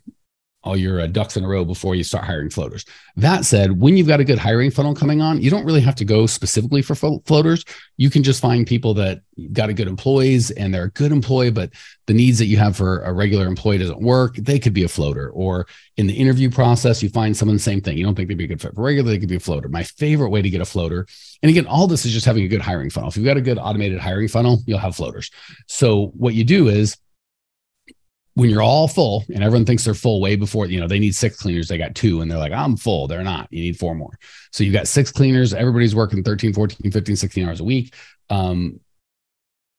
all 0.63 0.77
your 0.77 1.01
uh, 1.01 1.07
ducks 1.07 1.35
in 1.35 1.43
a 1.43 1.47
row 1.47 1.65
before 1.65 1.93
you 1.93 2.03
start 2.03 2.23
hiring 2.23 2.49
floaters. 2.49 2.85
That 3.17 3.43
said, 3.45 3.79
when 3.79 3.97
you've 3.97 4.07
got 4.07 4.21
a 4.21 4.23
good 4.23 4.37
hiring 4.37 4.71
funnel 4.71 4.95
coming 4.95 5.21
on, 5.21 5.41
you 5.41 5.49
don't 5.49 5.65
really 5.65 5.81
have 5.81 5.95
to 5.95 6.05
go 6.05 6.25
specifically 6.25 6.81
for 6.81 6.95
flo- 6.95 7.21
floaters. 7.25 7.65
You 7.97 8.09
can 8.09 8.23
just 8.23 8.41
find 8.41 8.65
people 8.65 8.93
that 8.95 9.21
got 9.51 9.69
a 9.69 9.73
good 9.73 9.87
employees 9.87 10.51
and 10.51 10.73
they're 10.73 10.85
a 10.85 10.91
good 10.91 11.11
employee, 11.11 11.51
but 11.51 11.71
the 12.05 12.13
needs 12.13 12.39
that 12.39 12.45
you 12.45 12.57
have 12.57 12.77
for 12.77 13.01
a 13.01 13.11
regular 13.11 13.45
employee 13.45 13.77
doesn't 13.77 14.01
work. 14.01 14.35
They 14.37 14.57
could 14.57 14.73
be 14.73 14.83
a 14.83 14.87
floater. 14.87 15.31
Or 15.31 15.67
in 15.97 16.07
the 16.07 16.13
interview 16.13 16.49
process, 16.49 17.03
you 17.03 17.09
find 17.09 17.35
someone 17.35 17.57
the 17.57 17.61
same 17.61 17.81
thing. 17.81 17.97
You 17.97 18.05
don't 18.05 18.15
think 18.15 18.29
they'd 18.29 18.37
be 18.37 18.45
a 18.45 18.47
good 18.47 18.61
fit 18.61 18.73
for 18.73 18.83
regular, 18.83 19.11
they 19.11 19.19
could 19.19 19.29
be 19.29 19.35
a 19.35 19.41
floater. 19.41 19.67
My 19.67 19.83
favorite 19.83 20.29
way 20.29 20.41
to 20.41 20.49
get 20.49 20.61
a 20.61 20.65
floater, 20.65 21.05
and 21.41 21.49
again, 21.49 21.67
all 21.67 21.87
this 21.87 22.05
is 22.05 22.13
just 22.13 22.25
having 22.25 22.43
a 22.43 22.47
good 22.47 22.61
hiring 22.61 22.89
funnel. 22.89 23.09
If 23.09 23.17
you've 23.17 23.25
got 23.25 23.37
a 23.37 23.41
good 23.41 23.57
automated 23.57 23.99
hiring 23.99 24.29
funnel, 24.29 24.59
you'll 24.65 24.79
have 24.79 24.95
floaters. 24.95 25.29
So 25.67 26.07
what 26.15 26.35
you 26.35 26.45
do 26.45 26.69
is 26.69 26.97
when 28.35 28.49
you're 28.49 28.61
all 28.61 28.87
full 28.87 29.23
and 29.33 29.43
everyone 29.43 29.65
thinks 29.65 29.85
they're 29.85 29.93
full 29.93 30.19
way 30.19 30.35
before, 30.35 30.65
you 30.65 30.79
know, 30.79 30.87
they 30.87 30.99
need 30.99 31.15
six 31.15 31.37
cleaners, 31.37 31.67
they 31.67 31.77
got 31.77 31.93
two 31.93 32.21
and 32.21 32.31
they're 32.31 32.39
like, 32.39 32.51
I'm 32.51 32.75
full. 32.75 33.07
They're 33.07 33.23
not. 33.23 33.47
You 33.51 33.61
need 33.61 33.77
four 33.77 33.93
more. 33.93 34.17
So 34.51 34.63
you've 34.63 34.73
got 34.73 34.87
six 34.87 35.11
cleaners, 35.11 35.53
everybody's 35.53 35.95
working 35.95 36.23
13, 36.23 36.53
14, 36.53 36.91
15, 36.91 37.15
16 37.15 37.47
hours 37.47 37.59
a 37.59 37.63
week. 37.63 37.93
Um, 38.29 38.79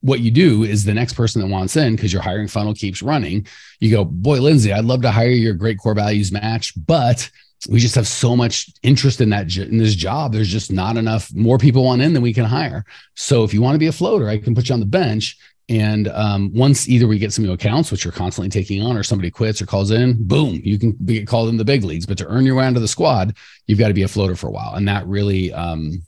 what 0.03 0.21
you 0.21 0.31
do 0.31 0.65
is 0.65 0.85
the 0.85 0.95
next 0.95 1.15
person 1.15 1.41
that 1.41 1.49
wants 1.49 1.77
in 1.77 1.97
because 1.97 2.13
your 2.13 2.23
hiring 2.23 2.47
funnel 2.47 2.75
keeps 2.75 3.03
running. 3.03 3.47
You 3.81 3.91
go, 3.91 4.05
boy, 4.05 4.41
Lindsay, 4.41 4.73
I'd 4.73 4.85
love 4.85 5.03
to 5.03 5.11
hire 5.11 5.29
your 5.29 5.55
great 5.55 5.79
core 5.79 5.95
values 5.95 6.31
match, 6.31 6.75
but 6.87 7.29
we 7.71 7.81
just 7.81 7.95
have 7.95 8.07
so 8.07 8.37
much 8.37 8.71
interest 8.83 9.23
in 9.23 9.31
that 9.31 9.57
in 9.57 9.79
this 9.79 9.95
job. 9.95 10.33
There's 10.33 10.53
just 10.53 10.71
not 10.71 10.99
enough 10.99 11.33
more 11.35 11.57
people 11.57 11.85
want 11.85 12.03
in 12.03 12.13
than 12.13 12.23
we 12.23 12.35
can 12.35 12.45
hire. 12.45 12.85
So 13.17 13.45
if 13.45 13.55
you 13.55 13.63
want 13.63 13.75
to 13.75 13.79
be 13.79 13.87
a 13.87 13.93
floater, 13.93 14.29
I 14.29 14.39
can 14.39 14.55
put 14.55 14.69
you 14.69 14.75
on 14.75 14.81
the 14.81 14.87
bench 14.87 15.39
and 15.69 16.09
um, 16.09 16.53
once 16.53 16.89
either 16.89 17.07
we 17.07 17.19
get 17.19 17.33
some 17.33 17.45
new 17.45 17.53
accounts, 17.53 17.91
which 17.91 18.05
you're 18.05 18.13
constantly 18.13 18.51
taking 18.51 18.83
on, 18.83 18.97
or 18.97 19.03
somebody 19.03 19.31
quits 19.31 19.63
or 19.63 19.67
calls 19.67 19.91
in, 19.91 20.17
boom, 20.27 20.61
you 20.63 20.79
can 20.79 20.93
be 20.93 21.25
called 21.25 21.49
in 21.49 21.57
the 21.57 21.65
big 21.65 21.85
leagues. 21.85 22.05
But 22.05 22.19
to 22.19 22.27
earn 22.27 22.45
your 22.45 22.57
way 22.57 22.67
onto 22.67 22.81
the 22.81 22.89
squad, 22.89 23.37
you've 23.67 23.79
got 23.79 23.89
to 23.89 23.95
be 23.95 24.03
a 24.03 24.09
floater 24.09 24.37
for 24.37 24.49
a 24.49 24.53
while. 24.53 24.75
And 24.75 24.87
that 24.89 25.07
really 25.07 25.53
um, 25.55 26.03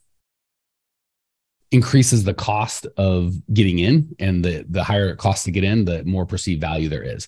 increases 1.70 2.24
the 2.24 2.35
cost 2.35 2.87
of 2.98 3.35
getting 3.52 3.78
in. 3.78 4.14
And 4.18 4.44
the, 4.44 4.66
the 4.68 4.85
higher 4.85 5.09
it 5.09 5.16
costs 5.16 5.44
to 5.44 5.50
get 5.50 5.64
in, 5.64 5.87
the 5.87 6.04
more 6.04 6.26
perceived 6.26 6.61
value 6.61 6.90
there 6.90 7.02
is. 7.02 7.26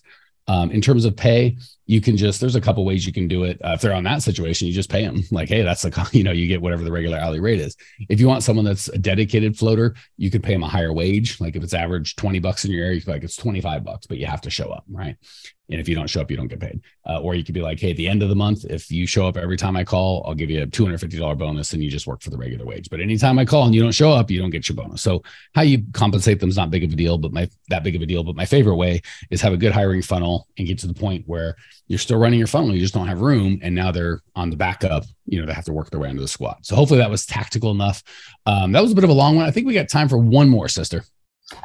Um, 0.49 0.71
in 0.71 0.81
terms 0.81 1.05
of 1.05 1.15
pay, 1.15 1.57
you 1.85 2.01
can 2.01 2.17
just 2.17 2.41
there's 2.41 2.55
a 2.55 2.61
couple 2.61 2.83
ways 2.83 3.05
you 3.05 3.13
can 3.13 3.27
do 3.27 3.43
it. 3.43 3.61
Uh, 3.63 3.73
if 3.73 3.81
they're 3.81 3.93
on 3.93 4.03
that 4.05 4.23
situation, 4.23 4.67
you 4.67 4.73
just 4.73 4.89
pay 4.89 5.05
them 5.05 5.23
like, 5.29 5.47
hey, 5.47 5.61
that's 5.61 5.83
the 5.83 6.09
you 6.11 6.23
know 6.23 6.31
you 6.31 6.47
get 6.47 6.59
whatever 6.59 6.83
the 6.83 6.91
regular 6.91 7.19
hourly 7.19 7.39
rate 7.39 7.59
is. 7.59 7.77
If 8.09 8.19
you 8.19 8.27
want 8.27 8.41
someone 8.41 8.65
that's 8.65 8.87
a 8.87 8.97
dedicated 8.97 9.55
floater, 9.55 9.95
you 10.17 10.31
could 10.31 10.41
pay 10.41 10.53
them 10.53 10.63
a 10.63 10.67
higher 10.67 10.91
wage. 10.91 11.39
Like 11.39 11.55
if 11.55 11.61
it's 11.61 11.75
average 11.75 12.15
twenty 12.15 12.39
bucks 12.39 12.65
in 12.65 12.71
your 12.71 12.83
area, 12.83 12.99
you 12.99 13.03
like 13.05 13.23
it's 13.23 13.35
twenty 13.35 13.61
five 13.61 13.83
bucks, 13.83 14.07
but 14.07 14.17
you 14.17 14.25
have 14.25 14.41
to 14.41 14.49
show 14.49 14.69
up, 14.69 14.85
right? 14.89 15.17
And 15.69 15.79
if 15.79 15.87
you 15.87 15.95
don't 15.95 16.09
show 16.09 16.21
up, 16.21 16.31
you 16.31 16.37
don't 16.37 16.47
get 16.47 16.59
paid. 16.59 16.81
Uh, 17.07 17.19
or 17.19 17.35
you 17.35 17.43
could 17.43 17.53
be 17.53 17.61
like, 17.61 17.79
hey, 17.79 17.91
at 17.91 17.97
the 17.97 18.07
end 18.07 18.23
of 18.23 18.29
the 18.29 18.35
month, 18.35 18.65
if 18.65 18.91
you 18.91 19.05
show 19.05 19.27
up 19.27 19.37
every 19.37 19.57
time 19.57 19.75
I 19.75 19.83
call, 19.83 20.23
I'll 20.25 20.33
give 20.33 20.49
you 20.49 20.63
a 20.63 20.67
$250 20.67 21.37
bonus 21.37 21.73
and 21.73 21.83
you 21.83 21.89
just 21.89 22.07
work 22.07 22.21
for 22.21 22.31
the 22.31 22.37
regular 22.37 22.65
wage. 22.65 22.89
But 22.89 23.01
anytime 23.01 23.37
I 23.37 23.45
call 23.45 23.65
and 23.65 23.75
you 23.75 23.81
don't 23.81 23.91
show 23.91 24.11
up, 24.11 24.31
you 24.31 24.39
don't 24.39 24.49
get 24.49 24.67
your 24.67 24.75
bonus. 24.75 25.01
So 25.01 25.23
how 25.53 25.61
you 25.61 25.83
compensate 25.93 26.39
them 26.39 26.49
is 26.49 26.57
not 26.57 26.71
big 26.71 26.83
of 26.83 26.91
a 26.91 26.95
deal, 26.95 27.17
but 27.17 27.31
my 27.31 27.49
that 27.69 27.83
big 27.83 27.95
of 27.95 28.01
a 28.01 28.05
deal. 28.05 28.23
But 28.23 28.35
my 28.35 28.45
favorite 28.45 28.75
way 28.75 29.01
is 29.29 29.41
have 29.41 29.53
a 29.53 29.57
good 29.57 29.71
hiring 29.71 30.01
funnel 30.01 30.47
and 30.57 30.67
get 30.67 30.79
to 30.79 30.87
the 30.87 30.93
point 30.93 31.23
where 31.27 31.55
you're 31.87 31.99
still 31.99 32.17
running 32.17 32.39
your 32.39 32.47
funnel, 32.47 32.73
you 32.73 32.81
just 32.81 32.93
don't 32.93 33.07
have 33.07 33.21
room. 33.21 33.59
And 33.61 33.75
now 33.75 33.91
they're 33.91 34.21
on 34.35 34.49
the 34.49 34.57
backup, 34.57 35.03
you 35.25 35.39
know, 35.39 35.45
they 35.45 35.53
have 35.53 35.65
to 35.65 35.73
work 35.73 35.91
their 35.91 35.99
way 35.99 36.09
into 36.09 36.21
the 36.21 36.27
squad. 36.27 36.57
So 36.65 36.75
hopefully 36.75 36.99
that 36.99 37.09
was 37.09 37.25
tactical 37.25 37.71
enough. 37.71 38.03
Um, 38.45 38.71
that 38.71 38.81
was 38.81 38.91
a 38.91 38.95
bit 38.95 39.03
of 39.03 39.09
a 39.09 39.13
long 39.13 39.35
one. 39.35 39.45
I 39.45 39.51
think 39.51 39.67
we 39.67 39.73
got 39.73 39.89
time 39.89 40.09
for 40.09 40.17
one 40.17 40.49
more, 40.49 40.67
sister. 40.67 41.03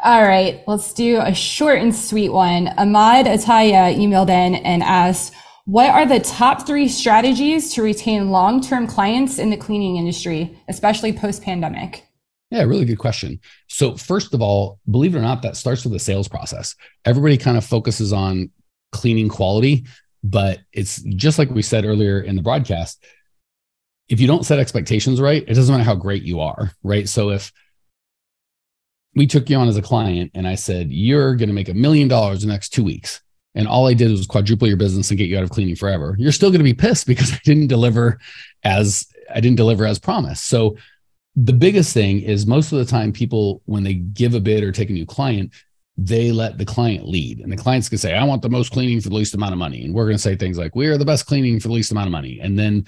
All 0.02 0.22
right, 0.22 0.62
let's 0.66 0.92
do 0.92 1.20
a 1.20 1.34
short 1.34 1.78
and 1.78 1.94
sweet 1.94 2.30
one. 2.30 2.68
Ahmad 2.68 3.26
Ataya 3.26 3.96
emailed 3.96 4.30
in 4.30 4.54
and 4.54 4.82
asked, 4.82 5.34
what 5.66 5.88
are 5.90 6.04
the 6.04 6.20
top 6.20 6.66
three 6.66 6.88
strategies 6.88 7.72
to 7.74 7.82
retain 7.82 8.30
long-term 8.30 8.86
clients 8.86 9.38
in 9.38 9.48
the 9.48 9.56
cleaning 9.56 9.96
industry, 9.96 10.58
especially 10.68 11.12
post-pandemic? 11.12 12.06
Yeah, 12.50 12.62
really 12.64 12.84
good 12.84 12.98
question. 12.98 13.40
So, 13.68 13.96
first 13.96 14.34
of 14.34 14.42
all, 14.42 14.78
believe 14.90 15.14
it 15.14 15.18
or 15.18 15.22
not, 15.22 15.42
that 15.42 15.56
starts 15.56 15.82
with 15.84 15.92
the 15.92 15.98
sales 15.98 16.28
process. 16.28 16.76
Everybody 17.04 17.38
kind 17.38 17.56
of 17.56 17.64
focuses 17.64 18.12
on 18.12 18.50
cleaning 18.92 19.28
quality, 19.28 19.86
but 20.22 20.60
it's 20.72 21.02
just 21.02 21.38
like 21.38 21.50
we 21.50 21.62
said 21.62 21.84
earlier 21.84 22.20
in 22.20 22.36
the 22.36 22.42
broadcast. 22.42 23.02
If 24.08 24.20
you 24.20 24.26
don't 24.26 24.44
set 24.44 24.58
expectations 24.58 25.20
right, 25.20 25.42
it 25.42 25.54
doesn't 25.54 25.74
matter 25.74 25.84
how 25.84 25.94
great 25.94 26.22
you 26.22 26.40
are, 26.40 26.72
right? 26.82 27.08
So, 27.08 27.30
if 27.30 27.50
we 29.14 29.26
took 29.26 29.48
you 29.48 29.56
on 29.56 29.68
as 29.68 29.76
a 29.76 29.82
client 29.82 30.30
and 30.34 30.46
I 30.46 30.54
said, 30.54 30.90
you're 30.90 31.36
going 31.36 31.48
to 31.48 31.54
make 31.54 31.68
a 31.68 31.74
million 31.74 32.08
dollars 32.08 32.42
in 32.42 32.48
the 32.48 32.54
next 32.54 32.70
two 32.70 32.84
weeks. 32.84 33.20
And 33.54 33.68
all 33.68 33.86
I 33.86 33.94
did 33.94 34.10
was 34.10 34.26
quadruple 34.26 34.66
your 34.66 34.76
business 34.76 35.10
and 35.10 35.18
get 35.18 35.28
you 35.28 35.38
out 35.38 35.44
of 35.44 35.50
cleaning 35.50 35.76
forever. 35.76 36.16
You're 36.18 36.32
still 36.32 36.50
going 36.50 36.58
to 36.58 36.64
be 36.64 36.74
pissed 36.74 37.06
because 37.06 37.32
I 37.32 37.40
didn't 37.44 37.68
deliver 37.68 38.18
as 38.64 39.06
I 39.32 39.40
didn't 39.40 39.56
deliver 39.56 39.86
as 39.86 39.98
promised. 39.98 40.46
So 40.46 40.76
the 41.36 41.52
biggest 41.52 41.94
thing 41.94 42.20
is 42.20 42.46
most 42.46 42.72
of 42.72 42.78
the 42.78 42.84
time 42.84 43.12
people, 43.12 43.62
when 43.66 43.84
they 43.84 43.94
give 43.94 44.34
a 44.34 44.40
bid 44.40 44.64
or 44.64 44.72
take 44.72 44.90
a 44.90 44.92
new 44.92 45.06
client, 45.06 45.52
they 45.96 46.32
let 46.32 46.58
the 46.58 46.64
client 46.64 47.06
lead. 47.06 47.38
And 47.38 47.52
the 47.52 47.56
client's 47.56 47.88
can 47.88 47.98
say, 47.98 48.14
I 48.14 48.24
want 48.24 48.42
the 48.42 48.48
most 48.48 48.72
cleaning 48.72 49.00
for 49.00 49.08
the 49.08 49.14
least 49.14 49.34
amount 49.34 49.52
of 49.52 49.58
money. 49.58 49.84
And 49.84 49.94
we're 49.94 50.06
going 50.06 50.16
to 50.16 50.22
say 50.22 50.34
things 50.34 50.58
like, 50.58 50.74
we 50.74 50.88
are 50.88 50.98
the 50.98 51.04
best 51.04 51.26
cleaning 51.26 51.60
for 51.60 51.68
the 51.68 51.74
least 51.74 51.92
amount 51.92 52.06
of 52.06 52.12
money. 52.12 52.40
And 52.40 52.58
then 52.58 52.86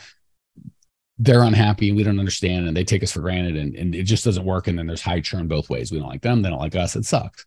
they're 1.18 1.42
unhappy 1.42 1.88
and 1.88 1.96
we 1.96 2.02
don't 2.02 2.18
understand 2.18 2.68
and 2.68 2.76
they 2.76 2.84
take 2.84 3.02
us 3.02 3.12
for 3.12 3.20
granted 3.20 3.56
and, 3.56 3.74
and 3.74 3.94
it 3.94 4.02
just 4.02 4.24
doesn't 4.24 4.44
work. 4.44 4.68
And 4.68 4.78
then 4.78 4.86
there's 4.86 5.00
high 5.00 5.20
churn 5.20 5.48
both 5.48 5.70
ways. 5.70 5.90
We 5.90 5.98
don't 5.98 6.08
like 6.08 6.22
them, 6.22 6.42
they 6.42 6.50
don't 6.50 6.58
like 6.58 6.76
us. 6.76 6.96
It 6.96 7.04
sucks. 7.04 7.44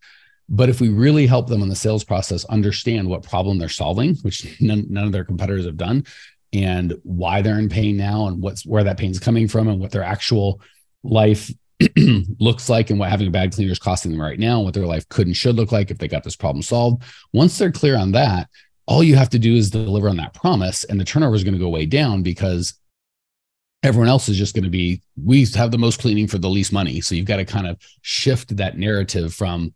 But 0.52 0.70
if 0.70 0.82
we 0.82 0.90
really 0.90 1.28
help 1.28 1.48
them 1.48 1.62
in 1.62 1.70
the 1.70 1.76
sales 1.76 2.04
process 2.04 2.44
understand 2.46 3.08
what 3.08 3.22
problem 3.22 3.60
they're 3.60 3.70
solving, 3.70 4.16
which 4.24 4.60
none, 4.60 4.88
none 4.90 5.06
of 5.06 5.12
their 5.12 5.24
competitors 5.24 5.66
have 5.66 5.78
done, 5.78 6.06
and 6.52 6.96
why 7.04 7.44
they're 7.44 7.60
in 7.60 7.70
pain 7.70 7.96
now 7.96 8.26
and 8.26 8.42
what's 8.42 8.66
where 8.66 8.84
that 8.84 8.98
pain's 8.98 9.20
coming 9.20 9.48
from 9.48 9.68
and 9.68 9.80
what 9.80 9.92
their 9.92 10.02
actual 10.02 10.60
life 11.04 11.52
looks 12.40 12.68
like 12.68 12.90
and 12.90 13.00
what 13.00 13.10
having 13.10 13.28
a 13.28 13.32
bad 13.32 13.54
cleaner 13.54 13.72
is 13.72 13.78
costing 13.78 14.12
them 14.12 14.22
right 14.22 14.40
now, 14.40 14.58
and 14.58 14.66
what 14.66 14.74
their 14.74 14.88
life 14.88 15.08
could 15.10 15.28
and 15.28 15.38
should 15.38 15.56
look 15.56 15.72
like 15.72 15.92
if 15.92 16.00
they 16.00 16.08
got 16.08 16.24
this 16.24 16.36
problem 16.36 16.64
solved. 16.64 17.04
Once 17.32 17.58
they're 17.58 17.72
clear 17.72 17.96
on 17.96 18.12
that, 18.14 18.50
all 18.88 19.04
you 19.04 19.16
have 19.16 19.30
to 19.30 19.40
do 19.40 19.56
is 19.56 19.70
deliver 19.70 20.10
on 20.10 20.18
that 20.18 20.34
promise, 20.34 20.84
and 20.86 21.00
the 21.00 21.06
turnover 21.06 21.36
is 21.36 21.44
going 21.44 21.54
to 21.54 21.60
go 21.60 21.70
way 21.70 21.86
down 21.86 22.24
because 22.24 22.74
everyone 23.84 24.10
else 24.10 24.28
is 24.28 24.38
just 24.38 24.54
going 24.54 24.64
to 24.64 24.70
be 24.70 25.02
we 25.24 25.46
have 25.56 25.72
the 25.72 25.78
most 25.78 26.00
cleaning 26.00 26.28
for 26.28 26.38
the 26.38 26.50
least 26.50 26.74
money 26.74 27.02
so 27.02 27.16
you've 27.16 27.26
got 27.26 27.38
to 27.38 27.46
kind 27.46 27.68
of 27.68 27.78
shift 28.02 28.56
that 28.58 28.78
narrative 28.78 29.34
from 29.34 29.74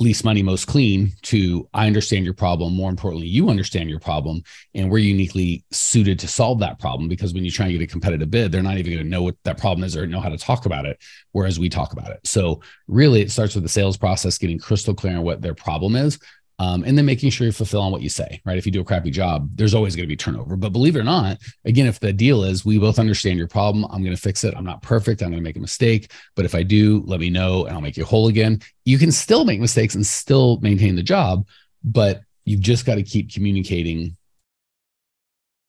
least 0.00 0.24
money, 0.24 0.42
most 0.42 0.66
clean 0.66 1.12
to 1.22 1.68
I 1.72 1.86
understand 1.86 2.24
your 2.24 2.34
problem. 2.34 2.74
More 2.74 2.90
importantly, 2.90 3.28
you 3.28 3.48
understand 3.48 3.88
your 3.88 4.00
problem 4.00 4.42
and 4.74 4.90
we're 4.90 4.98
uniquely 4.98 5.64
suited 5.70 6.18
to 6.20 6.28
solve 6.28 6.58
that 6.60 6.80
problem 6.80 7.08
because 7.08 7.32
when 7.32 7.44
you 7.44 7.50
try 7.50 7.66
and 7.66 7.78
get 7.78 7.84
a 7.84 7.86
competitive 7.86 8.30
bid, 8.30 8.50
they're 8.50 8.62
not 8.62 8.78
even 8.78 8.92
going 8.92 9.04
to 9.04 9.10
know 9.10 9.22
what 9.22 9.36
that 9.44 9.58
problem 9.58 9.84
is 9.84 9.96
or 9.96 10.06
know 10.06 10.20
how 10.20 10.28
to 10.28 10.38
talk 10.38 10.66
about 10.66 10.84
it, 10.84 11.00
whereas 11.32 11.60
we 11.60 11.68
talk 11.68 11.92
about 11.92 12.10
it. 12.10 12.20
So 12.24 12.60
really 12.88 13.20
it 13.20 13.30
starts 13.30 13.54
with 13.54 13.62
the 13.62 13.68
sales 13.68 13.96
process, 13.96 14.38
getting 14.38 14.58
crystal 14.58 14.94
clear 14.94 15.16
on 15.16 15.22
what 15.22 15.42
their 15.42 15.54
problem 15.54 15.94
is 15.94 16.18
um, 16.58 16.84
and 16.84 16.96
then 16.96 17.04
making 17.04 17.30
sure 17.30 17.46
you 17.46 17.52
fulfill 17.52 17.80
on 17.80 17.90
what 17.90 18.02
you 18.02 18.08
say, 18.08 18.40
right? 18.44 18.56
If 18.56 18.64
you 18.64 18.72
do 18.72 18.80
a 18.80 18.84
crappy 18.84 19.10
job, 19.10 19.48
there's 19.54 19.74
always 19.74 19.96
going 19.96 20.04
to 20.04 20.12
be 20.12 20.16
turnover. 20.16 20.56
But 20.56 20.70
believe 20.70 20.94
it 20.94 21.00
or 21.00 21.04
not, 21.04 21.38
again, 21.64 21.86
if 21.86 21.98
the 21.98 22.12
deal 22.12 22.44
is 22.44 22.64
we 22.64 22.78
both 22.78 22.98
understand 22.98 23.38
your 23.38 23.48
problem, 23.48 23.84
I'm 23.86 24.02
going 24.02 24.14
to 24.14 24.20
fix 24.20 24.44
it. 24.44 24.54
I'm 24.56 24.64
not 24.64 24.82
perfect. 24.82 25.22
I'm 25.22 25.30
going 25.30 25.42
to 25.42 25.44
make 25.44 25.56
a 25.56 25.60
mistake. 25.60 26.12
But 26.36 26.44
if 26.44 26.54
I 26.54 26.62
do, 26.62 27.02
let 27.06 27.18
me 27.18 27.28
know 27.28 27.64
and 27.64 27.74
I'll 27.74 27.80
make 27.80 27.96
you 27.96 28.04
whole 28.04 28.28
again. 28.28 28.60
You 28.84 28.98
can 28.98 29.10
still 29.10 29.44
make 29.44 29.60
mistakes 29.60 29.96
and 29.96 30.06
still 30.06 30.58
maintain 30.60 30.94
the 30.94 31.02
job, 31.02 31.46
but 31.82 32.22
you've 32.44 32.60
just 32.60 32.86
got 32.86 32.96
to 32.96 33.02
keep 33.02 33.32
communicating 33.32 34.16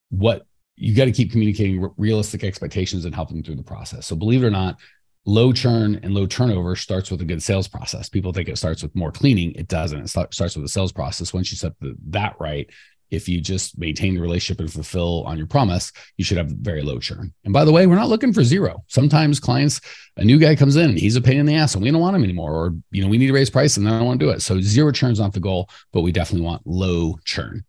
what 0.09 0.45
you 0.77 0.93
got 0.93 1.05
to 1.05 1.11
keep 1.11 1.31
communicating 1.31 1.89
realistic 1.97 2.43
expectations 2.43 3.05
and 3.05 3.15
helping 3.15 3.41
through 3.41 3.55
the 3.55 3.63
process. 3.63 4.05
So 4.05 4.15
believe 4.15 4.43
it 4.43 4.47
or 4.47 4.51
not, 4.51 4.77
low 5.25 5.51
churn 5.51 5.99
and 6.03 6.13
low 6.13 6.25
turnover 6.25 6.75
starts 6.75 7.09
with 7.09 7.21
a 7.21 7.25
good 7.25 7.41
sales 7.41 7.67
process. 7.67 8.09
People 8.09 8.31
think 8.31 8.47
it 8.47 8.57
starts 8.57 8.83
with 8.83 8.95
more 8.95 9.11
cleaning. 9.11 9.53
It 9.53 9.67
doesn't. 9.67 9.99
It 9.99 10.09
starts 10.09 10.55
with 10.55 10.65
a 10.65 10.69
sales 10.69 10.91
process. 10.91 11.33
Once 11.33 11.51
you 11.51 11.57
set 11.57 11.73
the, 11.79 11.95
that 12.09 12.35
right, 12.39 12.69
if 13.11 13.29
you 13.29 13.39
just 13.39 13.77
maintain 13.77 14.15
the 14.15 14.21
relationship 14.21 14.59
and 14.59 14.71
fulfill 14.71 15.23
on 15.25 15.37
your 15.37 15.47
promise, 15.47 15.91
you 16.17 16.25
should 16.25 16.37
have 16.37 16.49
very 16.49 16.81
low 16.81 16.99
churn. 16.99 17.33
And 17.43 17.53
by 17.53 17.63
the 17.63 17.71
way, 17.71 17.85
we're 17.87 17.95
not 17.95 18.09
looking 18.09 18.33
for 18.33 18.43
zero. 18.43 18.83
Sometimes 18.87 19.39
clients, 19.39 19.79
a 20.17 20.25
new 20.25 20.39
guy 20.39 20.55
comes 20.55 20.75
in 20.75 20.89
and 20.91 20.99
he's 20.99 21.15
a 21.15 21.21
pain 21.21 21.37
in 21.37 21.45
the 21.45 21.55
ass 21.55 21.75
and 21.75 21.83
we 21.83 21.91
don't 21.91 22.01
want 22.01 22.15
him 22.15 22.23
anymore, 22.23 22.53
or 22.53 22.75
you 22.91 23.03
know, 23.03 23.09
we 23.09 23.17
need 23.17 23.27
to 23.27 23.33
raise 23.33 23.49
price 23.49 23.77
and 23.77 23.87
I 23.87 23.91
don't 23.91 24.05
want 24.05 24.19
to 24.19 24.25
do 24.25 24.31
it. 24.31 24.41
So 24.41 24.59
zero 24.59 24.91
churn 24.91 25.11
is 25.11 25.19
not 25.19 25.33
the 25.33 25.39
goal, 25.39 25.69
but 25.93 26.01
we 26.01 26.11
definitely 26.11 26.45
want 26.45 26.65
low 26.65 27.17
churn. 27.25 27.63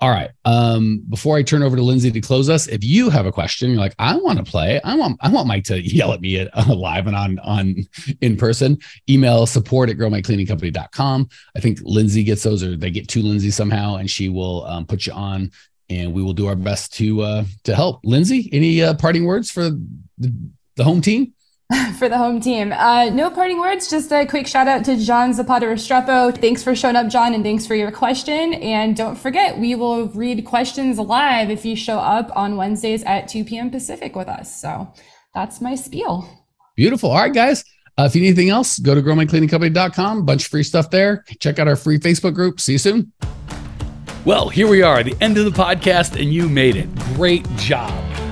All 0.00 0.10
right. 0.10 0.30
Um, 0.44 1.02
before 1.08 1.36
I 1.36 1.42
turn 1.42 1.64
over 1.64 1.74
to 1.74 1.82
Lindsay 1.82 2.12
to 2.12 2.20
close 2.20 2.48
us, 2.48 2.68
if 2.68 2.84
you 2.84 3.10
have 3.10 3.26
a 3.26 3.32
question, 3.32 3.70
you're 3.70 3.80
like, 3.80 3.96
I 3.98 4.14
want 4.16 4.38
to 4.38 4.44
play. 4.44 4.80
I 4.82 4.94
want 4.94 5.18
I 5.20 5.28
want 5.28 5.48
Mike 5.48 5.64
to 5.64 5.80
yell 5.84 6.12
at 6.12 6.20
me 6.20 6.38
at, 6.38 6.56
uh, 6.56 6.72
live 6.72 7.08
and 7.08 7.16
on 7.16 7.38
on 7.40 7.74
in 8.20 8.36
person. 8.36 8.78
Email 9.08 9.44
support 9.46 9.90
at 9.90 9.96
growmycleaningcompany.com. 9.96 11.28
I 11.56 11.60
think 11.60 11.80
Lindsay 11.82 12.22
gets 12.22 12.44
those, 12.44 12.62
or 12.62 12.76
they 12.76 12.90
get 12.90 13.08
to 13.08 13.22
Lindsay 13.22 13.50
somehow, 13.50 13.96
and 13.96 14.08
she 14.08 14.28
will 14.28 14.64
um, 14.66 14.86
put 14.86 15.04
you 15.04 15.12
on, 15.14 15.50
and 15.90 16.12
we 16.12 16.22
will 16.22 16.32
do 16.32 16.46
our 16.46 16.56
best 16.56 16.94
to 16.94 17.22
uh, 17.22 17.44
to 17.64 17.74
help. 17.74 18.00
Lindsay, 18.04 18.48
any 18.52 18.80
uh, 18.80 18.94
parting 18.94 19.24
words 19.24 19.50
for 19.50 19.70
the, 20.18 20.32
the 20.76 20.84
home 20.84 21.00
team? 21.00 21.34
for 21.98 22.08
the 22.08 22.16
home 22.16 22.40
team. 22.40 22.72
Uh, 22.72 23.10
no 23.10 23.30
parting 23.30 23.60
words, 23.60 23.90
just 23.90 24.10
a 24.10 24.24
quick 24.24 24.46
shout 24.46 24.68
out 24.68 24.84
to 24.86 24.96
John 24.96 25.34
Zapata 25.34 25.66
Restrepo. 25.66 26.36
Thanks 26.38 26.62
for 26.62 26.74
showing 26.74 26.96
up, 26.96 27.08
John, 27.08 27.34
and 27.34 27.44
thanks 27.44 27.66
for 27.66 27.74
your 27.74 27.90
question. 27.90 28.54
And 28.54 28.96
don't 28.96 29.16
forget, 29.16 29.58
we 29.58 29.74
will 29.74 30.08
read 30.08 30.44
questions 30.46 30.98
live 30.98 31.50
if 31.50 31.66
you 31.66 31.76
show 31.76 31.98
up 31.98 32.34
on 32.34 32.56
Wednesdays 32.56 33.02
at 33.04 33.28
2 33.28 33.44
p.m. 33.44 33.70
Pacific 33.70 34.16
with 34.16 34.28
us. 34.28 34.60
So 34.60 34.92
that's 35.34 35.60
my 35.60 35.74
spiel. 35.74 36.28
Beautiful. 36.74 37.10
All 37.10 37.18
right, 37.18 37.34
guys. 37.34 37.64
Uh, 37.98 38.04
if 38.04 38.14
you 38.14 38.22
need 38.22 38.28
anything 38.28 38.48
else, 38.48 38.78
go 38.78 38.94
to 38.94 39.02
growmycleaningcompany.com. 39.02 40.24
Bunch 40.24 40.44
of 40.44 40.50
free 40.50 40.62
stuff 40.62 40.90
there. 40.90 41.24
Check 41.40 41.58
out 41.58 41.68
our 41.68 41.76
free 41.76 41.98
Facebook 41.98 42.32
group. 42.32 42.60
See 42.60 42.72
you 42.72 42.78
soon. 42.78 43.12
Well, 44.24 44.48
here 44.48 44.68
we 44.68 44.82
are, 44.82 45.02
the 45.02 45.16
end 45.20 45.36
of 45.36 45.44
the 45.44 45.50
podcast, 45.50 46.20
and 46.20 46.32
you 46.32 46.48
made 46.48 46.76
it. 46.76 46.94
Great 47.14 47.48
job. 47.56 48.07